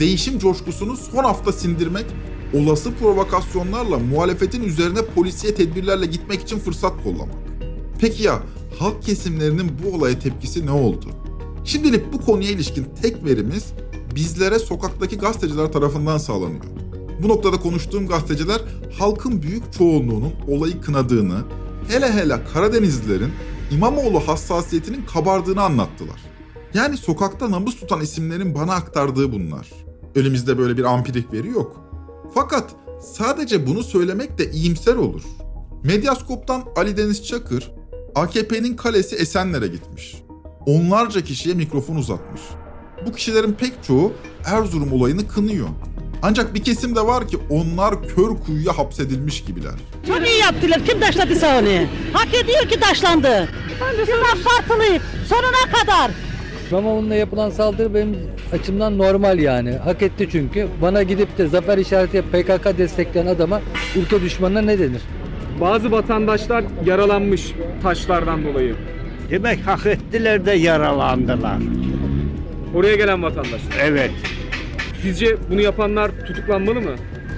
değişim 0.00 0.38
coşkusunu 0.38 0.96
son 0.96 1.24
hafta 1.24 1.52
sindirmek, 1.52 2.06
olası 2.54 2.94
provokasyonlarla 2.94 3.98
muhalefetin 3.98 4.62
üzerine 4.62 5.04
polisiye 5.14 5.54
tedbirlerle 5.54 6.06
gitmek 6.06 6.40
için 6.42 6.58
fırsat 6.58 7.02
kollamak. 7.04 7.34
Peki 8.00 8.22
ya 8.22 8.42
halk 8.78 9.02
kesimlerinin 9.02 9.72
bu 9.84 9.96
olaya 9.96 10.18
tepkisi 10.18 10.66
ne 10.66 10.70
oldu? 10.70 11.06
Şimdilik 11.64 12.12
bu 12.12 12.20
konuya 12.20 12.50
ilişkin 12.50 12.86
tek 13.02 13.24
verimiz 13.24 13.72
bizlere 14.14 14.58
sokaktaki 14.58 15.18
gazeteciler 15.18 15.72
tarafından 15.72 16.18
sağlanıyor. 16.18 16.64
Bu 17.22 17.28
noktada 17.28 17.56
konuştuğum 17.56 18.06
gazeteciler 18.06 18.60
halkın 18.98 19.42
büyük 19.42 19.72
çoğunluğunun 19.72 20.32
olayı 20.48 20.80
kınadığını, 20.80 21.44
hele 21.88 22.12
hele 22.12 22.44
Karadenizlilerin 22.52 23.30
İmamoğlu 23.70 24.20
hassasiyetinin 24.20 25.04
kabardığını 25.14 25.62
anlattılar. 25.62 26.20
Yani 26.74 26.96
sokakta 26.96 27.50
nabız 27.50 27.76
tutan 27.76 28.00
isimlerin 28.00 28.54
bana 28.54 28.72
aktardığı 28.74 29.32
bunlar. 29.32 29.68
Elimizde 30.16 30.58
böyle 30.58 30.76
bir 30.76 30.84
ampirik 30.84 31.32
veri 31.32 31.48
yok. 31.48 31.80
Fakat 32.34 32.70
sadece 33.02 33.66
bunu 33.66 33.82
söylemek 33.82 34.38
de 34.38 34.50
iyimser 34.50 34.94
olur. 34.94 35.22
Medyaskop'tan 35.84 36.64
Ali 36.76 36.96
Deniz 36.96 37.26
Çakır, 37.26 37.70
AKP'nin 38.14 38.76
kalesi 38.76 39.16
Esenler'e 39.16 39.66
gitmiş. 39.68 40.16
Onlarca 40.66 41.20
kişiye 41.20 41.54
mikrofon 41.54 41.96
uzatmış. 41.96 42.40
Bu 43.06 43.12
kişilerin 43.12 43.52
pek 43.52 43.84
çoğu 43.84 44.12
Erzurum 44.44 44.92
olayını 44.92 45.28
kınıyor. 45.28 45.68
Ancak 46.22 46.54
bir 46.54 46.64
kesim 46.64 46.96
de 46.96 47.00
var 47.00 47.28
ki 47.28 47.38
onlar 47.50 48.08
kör 48.08 48.36
kuyuya 48.46 48.78
hapsedilmiş 48.78 49.44
gibiler. 49.44 49.74
Çok 50.06 50.28
iyi 50.28 50.38
yaptılar. 50.38 50.84
Kim 50.86 51.00
taşladıysa 51.00 51.58
onu. 51.58 51.86
Hak 52.12 52.34
ediyor 52.34 52.68
ki 52.68 52.80
taşlandı. 52.80 53.48
Kim 54.06 54.44
partılıyıp 54.44 55.02
sonuna 55.28 55.78
kadar. 55.80 56.10
İmamoğlu'na 56.70 57.14
yapılan 57.14 57.50
saldırı 57.50 57.94
benim 57.94 58.16
açımdan 58.52 58.98
normal 58.98 59.38
yani. 59.38 59.72
Hak 59.72 60.02
etti 60.02 60.28
çünkü. 60.32 60.68
Bana 60.82 61.02
gidip 61.02 61.38
de 61.38 61.46
zafer 61.46 61.78
işareti 61.78 62.22
PKK 62.22 62.78
destekleyen 62.78 63.26
adama 63.26 63.60
ülke 63.96 64.22
düşmanına 64.22 64.60
ne 64.62 64.78
denir? 64.78 65.02
Bazı 65.60 65.90
vatandaşlar 65.92 66.64
yaralanmış 66.86 67.52
taşlardan 67.82 68.44
dolayı. 68.44 68.74
Demek 69.30 69.66
hak 69.66 69.86
ettiler 69.86 70.46
de 70.46 70.52
yaralandılar. 70.52 71.58
Oraya 72.74 72.96
gelen 72.96 73.22
vatandaşlar. 73.22 73.78
Evet. 73.82 74.10
Sizce 75.02 75.36
bunu 75.50 75.60
yapanlar 75.60 76.10
tutuklanmalı 76.26 76.80
mı? 76.80 76.94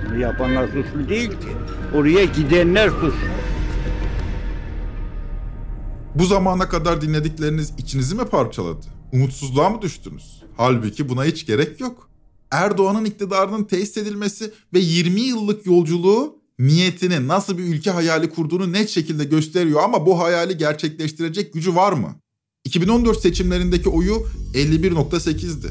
Bunu 0.08 0.18
yapanlar 0.20 0.66
suçlu 0.66 1.08
değil 1.08 1.28
ki. 1.28 1.48
Oraya 1.94 2.24
gidenler 2.24 2.88
suçlu. 2.88 3.28
Bu 6.14 6.24
zamana 6.24 6.68
kadar 6.68 7.00
dinledikleriniz 7.00 7.74
içinizi 7.78 8.14
mi 8.14 8.24
parçaladı? 8.24 9.01
Umutsuzluğa 9.12 9.70
mı 9.70 9.82
düştünüz? 9.82 10.42
Halbuki 10.56 11.08
buna 11.08 11.24
hiç 11.24 11.46
gerek 11.46 11.80
yok. 11.80 12.08
Erdoğan'ın 12.50 13.04
iktidarının 13.04 13.64
tesis 13.64 13.96
edilmesi 13.96 14.52
ve 14.74 14.78
20 14.78 15.20
yıllık 15.20 15.66
yolculuğu 15.66 16.36
niyetini 16.58 17.28
nasıl 17.28 17.58
bir 17.58 17.64
ülke 17.64 17.90
hayali 17.90 18.30
kurduğunu 18.30 18.72
net 18.72 18.88
şekilde 18.88 19.24
gösteriyor 19.24 19.82
ama 19.82 20.06
bu 20.06 20.20
hayali 20.20 20.56
gerçekleştirecek 20.56 21.52
gücü 21.52 21.74
var 21.74 21.92
mı? 21.92 22.16
2014 22.64 23.20
seçimlerindeki 23.20 23.88
oyu 23.88 24.26
51.8'di. 24.54 25.68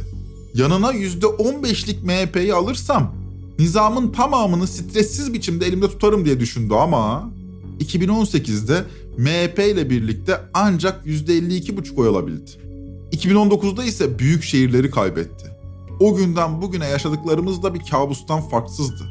Yanına 0.53 0.91
%15'lik 0.93 2.03
MHP'yi 2.03 2.53
alırsam 2.53 3.15
nizamın 3.59 4.11
tamamını 4.11 4.67
stressiz 4.67 5.33
biçimde 5.33 5.65
elimde 5.65 5.87
tutarım 5.87 6.25
diye 6.25 6.39
düşündü 6.39 6.73
ama 6.73 7.31
2018'de 7.79 8.83
MHP 9.17 9.59
ile 9.59 9.89
birlikte 9.89 10.41
ancak 10.53 11.05
%52,5 11.05 11.95
oy 11.95 12.07
alabildi. 12.07 12.70
2019'da 13.11 13.83
ise 13.83 14.19
büyük 14.19 14.43
şehirleri 14.43 14.91
kaybetti. 14.91 15.51
O 15.99 16.15
günden 16.15 16.61
bugüne 16.61 16.87
yaşadıklarımız 16.87 17.63
da 17.63 17.73
bir 17.73 17.79
kabustan 17.79 18.41
farksızdı. 18.41 19.03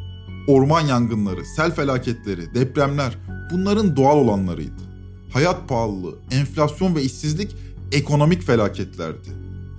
Orman 0.48 0.80
yangınları, 0.80 1.44
sel 1.44 1.74
felaketleri, 1.74 2.54
depremler 2.54 3.18
bunların 3.52 3.96
doğal 3.96 4.16
olanlarıydı. 4.16 4.82
Hayat 5.32 5.68
pahalılığı, 5.68 6.14
enflasyon 6.30 6.94
ve 6.94 7.02
işsizlik 7.02 7.56
ekonomik 7.92 8.42
felaketlerdi. 8.42 9.28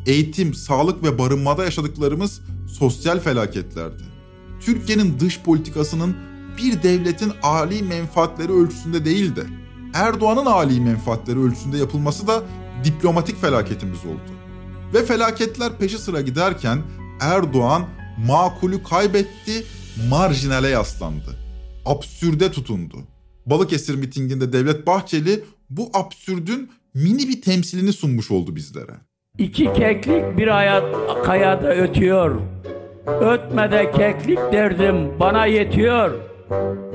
Eğitim, 0.05 0.53
sağlık 0.53 1.03
ve 1.03 1.19
barınmada 1.19 1.63
yaşadıklarımız 1.63 2.41
sosyal 2.67 3.19
felaketlerdi. 3.19 4.03
Türkiye'nin 4.59 5.19
dış 5.19 5.41
politikasının 5.41 6.15
bir 6.57 6.83
devletin 6.83 7.31
âli 7.43 7.83
menfaatleri 7.83 8.51
ölçüsünde 8.51 9.05
değil 9.05 9.35
de 9.35 9.43
Erdoğan'ın 9.93 10.45
âli 10.45 10.81
menfaatleri 10.81 11.39
ölçüsünde 11.39 11.77
yapılması 11.77 12.27
da 12.27 12.43
diplomatik 12.83 13.41
felaketimiz 13.41 14.05
oldu. 14.05 14.31
Ve 14.93 15.05
felaketler 15.05 15.77
peşi 15.77 15.97
sıra 15.97 16.21
giderken 16.21 16.81
Erdoğan 17.21 17.85
makulü 18.27 18.83
kaybetti, 18.83 19.63
marjinale 20.09 20.67
yaslandı. 20.67 21.37
Absürde 21.85 22.51
tutundu. 22.51 22.97
Balıkesir 23.45 23.95
mitinginde 23.95 24.53
Devlet 24.53 24.87
Bahçeli 24.87 25.43
bu 25.69 25.89
absürdün 25.93 26.71
mini 26.93 27.27
bir 27.27 27.41
temsilini 27.41 27.93
sunmuş 27.93 28.31
oldu 28.31 28.55
bizlere. 28.55 28.93
İki 29.37 29.73
keklik 29.73 30.37
bir 30.37 30.47
hayat 30.47 30.83
kayada 31.25 31.75
ötüyor. 31.75 32.41
Ötmede 33.21 33.91
keklik 33.91 34.37
derdim 34.37 35.19
bana 35.19 35.45
yetiyor. 35.45 36.30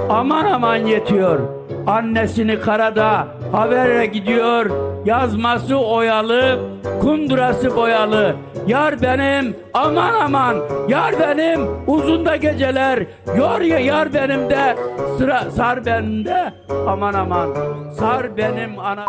Aman 0.08 0.44
aman 0.44 0.76
yetiyor. 0.76 1.38
Annesini 1.86 2.60
karada 2.60 3.28
habere 3.52 4.06
gidiyor. 4.06 4.70
Yazması 5.06 5.76
oyalı, 5.76 6.60
kundurası 7.00 7.76
boyalı. 7.76 8.36
Yar 8.66 9.02
benim 9.02 9.56
aman 9.74 10.14
aman 10.14 10.56
yar 10.88 11.20
benim 11.20 11.60
uzun 11.86 12.24
da 12.24 12.36
geceler. 12.36 13.06
Yor 13.36 13.60
ya 13.60 13.78
yar 13.78 14.14
benim 14.14 14.50
de 14.50 14.76
sıra 15.18 15.50
sar 15.50 15.86
bende 15.86 16.54
aman 16.88 17.14
aman 17.14 17.54
sar 17.98 18.36
benim 18.36 18.78
ana 18.78 19.04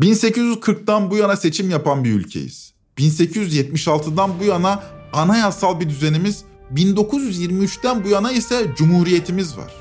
1840'tan 0.00 1.10
bu 1.10 1.16
yana 1.16 1.36
seçim 1.36 1.70
yapan 1.70 2.04
bir 2.04 2.12
ülkeyiz. 2.12 2.74
1876'dan 2.98 4.30
bu 4.40 4.44
yana 4.44 4.82
anayasal 5.12 5.80
bir 5.80 5.88
düzenimiz, 5.88 6.44
1923'ten 6.74 8.04
bu 8.04 8.08
yana 8.08 8.32
ise 8.32 8.66
cumhuriyetimiz 8.76 9.58
var. 9.58 9.72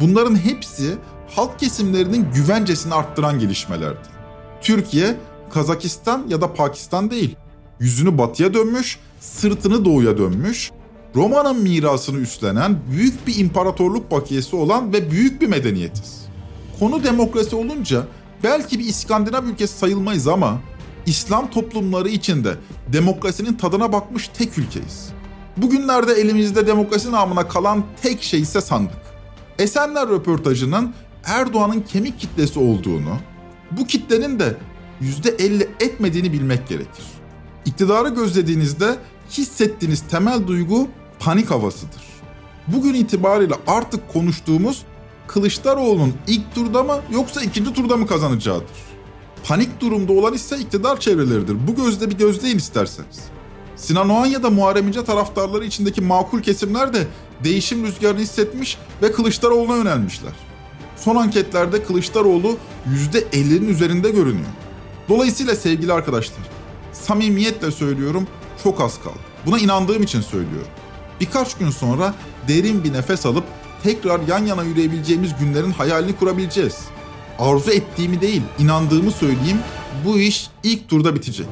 Bunların 0.00 0.36
hepsi 0.36 0.94
halk 1.36 1.58
kesimlerinin 1.58 2.26
güvencesini 2.34 2.94
arttıran 2.94 3.38
gelişmelerdi. 3.38 4.08
Türkiye, 4.60 5.16
Kazakistan 5.50 6.24
ya 6.28 6.40
da 6.40 6.54
Pakistan 6.54 7.10
değil. 7.10 7.36
Yüzünü 7.80 8.18
batıya 8.18 8.54
dönmüş, 8.54 8.98
sırtını 9.20 9.84
doğuya 9.84 10.18
dönmüş, 10.18 10.70
Roma'nın 11.14 11.62
mirasını 11.62 12.18
üstlenen 12.18 12.76
büyük 12.90 13.26
bir 13.26 13.38
imparatorluk 13.38 14.10
bakiyesi 14.10 14.56
olan 14.56 14.92
ve 14.92 15.10
büyük 15.10 15.42
bir 15.42 15.46
medeniyetiz. 15.46 16.24
Konu 16.78 17.04
demokrasi 17.04 17.56
olunca 17.56 18.06
belki 18.44 18.78
bir 18.78 18.84
İskandinav 18.84 19.44
ülkesi 19.44 19.78
sayılmayız 19.78 20.28
ama 20.28 20.60
İslam 21.06 21.50
toplumları 21.50 22.08
içinde 22.08 22.54
demokrasinin 22.92 23.54
tadına 23.54 23.92
bakmış 23.92 24.28
tek 24.28 24.58
ülkeyiz. 24.58 25.13
Bugünlerde 25.56 26.12
elimizde 26.12 26.66
demokrasi 26.66 27.12
namına 27.12 27.48
kalan 27.48 27.84
tek 28.02 28.22
şey 28.22 28.40
ise 28.40 28.60
sandık. 28.60 29.00
Esenler 29.58 30.08
röportajının 30.08 30.94
Erdoğan'ın 31.24 31.80
kemik 31.80 32.20
kitlesi 32.20 32.58
olduğunu, 32.58 33.16
bu 33.70 33.86
kitlenin 33.86 34.38
de 34.38 34.56
%50 35.02 35.68
etmediğini 35.80 36.32
bilmek 36.32 36.68
gerekir. 36.68 37.04
İktidarı 37.66 38.08
gözlediğinizde 38.08 38.96
hissettiğiniz 39.30 40.00
temel 40.10 40.46
duygu 40.46 40.88
panik 41.18 41.50
havasıdır. 41.50 42.02
Bugün 42.68 42.94
itibariyle 42.94 43.54
artık 43.66 44.12
konuştuğumuz 44.12 44.82
Kılıçdaroğlu'nun 45.26 46.14
ilk 46.26 46.54
turda 46.54 46.82
mı 46.82 47.00
yoksa 47.10 47.42
ikinci 47.42 47.72
turda 47.72 47.96
mı 47.96 48.06
kazanacağıdır. 48.06 48.76
Panik 49.44 49.80
durumda 49.80 50.12
olan 50.12 50.34
ise 50.34 50.58
iktidar 50.58 51.00
çevreleridir. 51.00 51.56
Bu 51.68 51.74
gözle 51.74 52.10
bir 52.10 52.18
gözleyin 52.18 52.58
isterseniz. 52.58 53.33
Sinan 53.84 54.08
Oğan 54.08 54.42
da 54.42 54.50
Muharrem 54.50 54.88
İnce 54.88 55.04
taraftarları 55.04 55.64
içindeki 55.64 56.00
makul 56.00 56.42
kesimler 56.42 56.92
de 56.94 57.06
değişim 57.44 57.86
rüzgarını 57.86 58.20
hissetmiş 58.20 58.78
ve 59.02 59.12
Kılıçdaroğlu'na 59.12 59.76
yönelmişler. 59.76 60.32
Son 60.96 61.16
anketlerde 61.16 61.82
Kılıçdaroğlu 61.82 62.56
%50'nin 63.12 63.68
üzerinde 63.68 64.10
görünüyor. 64.10 64.48
Dolayısıyla 65.08 65.56
sevgili 65.56 65.92
arkadaşlar, 65.92 66.38
samimiyetle 66.92 67.70
söylüyorum 67.70 68.26
çok 68.62 68.80
az 68.80 69.02
kaldı. 69.02 69.18
Buna 69.46 69.58
inandığım 69.58 70.02
için 70.02 70.20
söylüyorum. 70.20 70.68
Birkaç 71.20 71.54
gün 71.54 71.70
sonra 71.70 72.14
derin 72.48 72.84
bir 72.84 72.92
nefes 72.92 73.26
alıp 73.26 73.44
tekrar 73.82 74.20
yan 74.28 74.46
yana 74.46 74.62
yürüyebileceğimiz 74.62 75.30
günlerin 75.40 75.70
hayalini 75.70 76.16
kurabileceğiz. 76.16 76.78
Arzu 77.38 77.70
ettiğimi 77.70 78.20
değil, 78.20 78.42
inandığımı 78.58 79.10
söyleyeyim. 79.10 79.58
Bu 80.04 80.18
iş 80.18 80.46
ilk 80.62 80.88
turda 80.88 81.14
bitecek. 81.14 81.46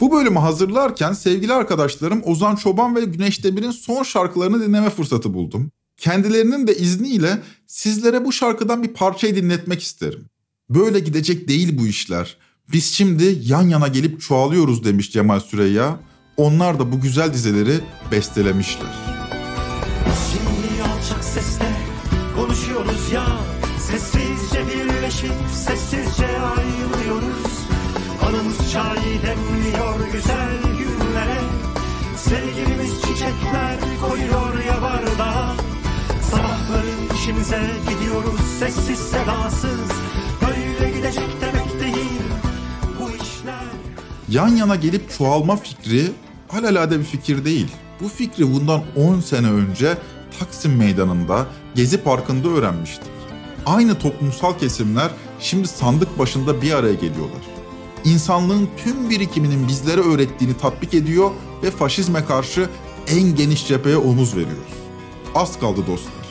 Bu 0.00 0.12
bölümü 0.12 0.38
hazırlarken 0.38 1.12
sevgili 1.12 1.52
arkadaşlarım 1.52 2.22
Ozan 2.24 2.56
Çoban 2.56 2.96
ve 2.96 3.04
Güneş 3.04 3.44
Demir'in 3.44 3.70
son 3.70 4.02
şarkılarını 4.02 4.62
dinleme 4.68 4.90
fırsatı 4.90 5.34
buldum. 5.34 5.70
Kendilerinin 5.96 6.66
de 6.66 6.76
izniyle 6.76 7.42
sizlere 7.66 8.24
bu 8.24 8.32
şarkıdan 8.32 8.82
bir 8.82 8.88
parçayı 8.88 9.36
dinletmek 9.36 9.82
isterim. 9.82 10.24
Böyle 10.70 10.98
gidecek 11.00 11.48
değil 11.48 11.78
bu 11.78 11.86
işler. 11.86 12.36
Biz 12.72 12.84
şimdi 12.84 13.38
yan 13.42 13.62
yana 13.62 13.88
gelip 13.88 14.20
çoğalıyoruz 14.20 14.84
demiş 14.84 15.12
Cemal 15.12 15.40
Süreyya. 15.40 16.00
Onlar 16.36 16.78
da 16.78 16.92
bu 16.92 17.00
güzel 17.00 17.34
dizeleri 17.34 17.80
bestelemişler. 18.12 18.94
Şimdi 20.32 20.82
alçak 20.82 21.24
sesle 21.24 21.72
konuşuyoruz 22.36 23.12
ya 23.12 23.26
Sessizce 23.80 24.64
birleşip 24.66 25.32
sessizce 25.52 26.26
ayrılıyoruz 26.26 27.56
Anımız 28.22 28.72
çay 28.72 28.98
demliyor 29.66 30.12
güzel 30.12 30.62
günlere 30.78 31.40
Sevgilimiz 32.16 33.02
çiçekler 33.02 33.78
koyuyor 34.08 34.64
ya 34.64 34.82
bardağa 34.82 35.54
Sabahları 36.30 37.14
işimize 37.14 37.60
gidiyoruz 37.88 38.40
sessiz 38.58 38.98
sedasız 38.98 39.90
Böyle 40.46 40.90
gidecek 40.90 41.28
demek 41.40 41.80
değil 41.80 42.22
bu 43.00 43.10
işler 43.10 43.64
Yan 44.28 44.48
yana 44.48 44.76
gelip 44.76 45.10
çoğalma 45.18 45.56
fikri 45.56 46.12
alelade 46.50 46.98
bir 46.98 47.04
fikir 47.04 47.44
değil. 47.44 47.68
Bu 48.00 48.08
fikri 48.08 48.54
bundan 48.54 48.82
10 48.96 49.20
sene 49.20 49.50
önce 49.50 49.98
Taksim 50.38 50.76
Meydanı'nda 50.76 51.46
Gezi 51.74 52.02
Parkı'nda 52.02 52.48
öğrenmiştik. 52.48 53.10
Aynı 53.66 53.98
toplumsal 53.98 54.58
kesimler 54.58 55.10
şimdi 55.40 55.68
sandık 55.68 56.18
başında 56.18 56.62
bir 56.62 56.72
araya 56.72 56.94
geliyorlar. 56.94 57.55
İnsanlığın 58.06 58.68
tüm 58.84 59.10
birikiminin 59.10 59.68
bizlere 59.68 60.00
öğrettiğini 60.00 60.56
tatbik 60.56 60.94
ediyor 60.94 61.30
ve 61.62 61.70
faşizme 61.70 62.24
karşı 62.24 62.68
en 63.08 63.34
geniş 63.34 63.68
cepheye 63.68 63.96
omuz 63.96 64.36
veriyoruz. 64.36 64.74
Az 65.34 65.60
kaldı 65.60 65.80
dostlar. 65.86 66.26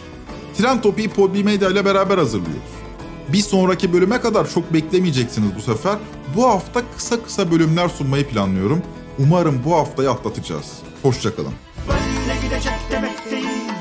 Tren 0.57 0.81
Topi'yi 0.81 1.09
Podbi 1.09 1.43
Medya 1.43 1.69
ile 1.69 1.85
beraber 1.85 2.17
hazırlıyoruz. 2.17 2.75
Bir 3.33 3.41
sonraki 3.41 3.93
bölüme 3.93 4.21
kadar 4.21 4.49
çok 4.49 4.73
beklemeyeceksiniz 4.73 5.49
bu 5.57 5.61
sefer. 5.61 5.97
Bu 6.35 6.47
hafta 6.47 6.81
kısa 6.97 7.23
kısa 7.23 7.51
bölümler 7.51 7.89
sunmayı 7.89 8.27
planlıyorum. 8.27 8.81
Umarım 9.19 9.61
bu 9.65 9.75
haftayı 9.75 10.11
atlatacağız. 10.11 10.71
Hoşçakalın. 11.01 11.53
Böyle 11.87 12.41
gidecek 12.41 12.79
demek 12.91 13.31
değil 13.31 13.75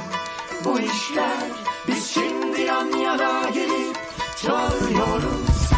bu 0.64 0.80
işler 0.80 1.50
Biz 1.88 2.06
şimdi 2.06 2.60
yan 2.60 2.96
yana 2.98 3.50
gelip 3.50 3.96
çağırıyoruz 4.42 5.70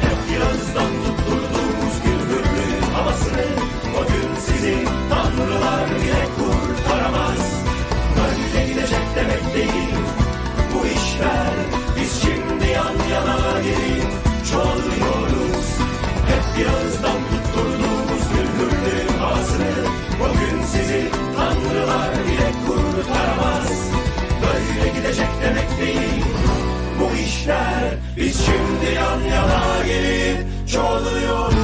Hep 0.00 0.16
birazdan 0.30 1.03
yana 13.14 13.44
Hep 16.28 16.44
birazdan 16.58 17.20
tutturduğumuz 17.30 18.24
güldürlü 18.32 19.18
havasını 19.18 19.74
O 20.24 20.32
gün 20.32 20.62
sizi 20.64 21.08
tanrılar 21.36 22.10
bile 22.26 22.50
kurtaramaz 22.66 23.68
Böyle 24.42 24.98
gidecek 24.98 25.28
demek 25.42 25.80
değil 25.80 26.24
bu 27.00 27.16
işler 27.16 27.94
Biz 28.16 28.44
şimdi 28.44 28.94
yan 28.94 29.20
yana 29.20 29.86
gelip 29.86 30.68
çoğalıyoruz 30.72 31.63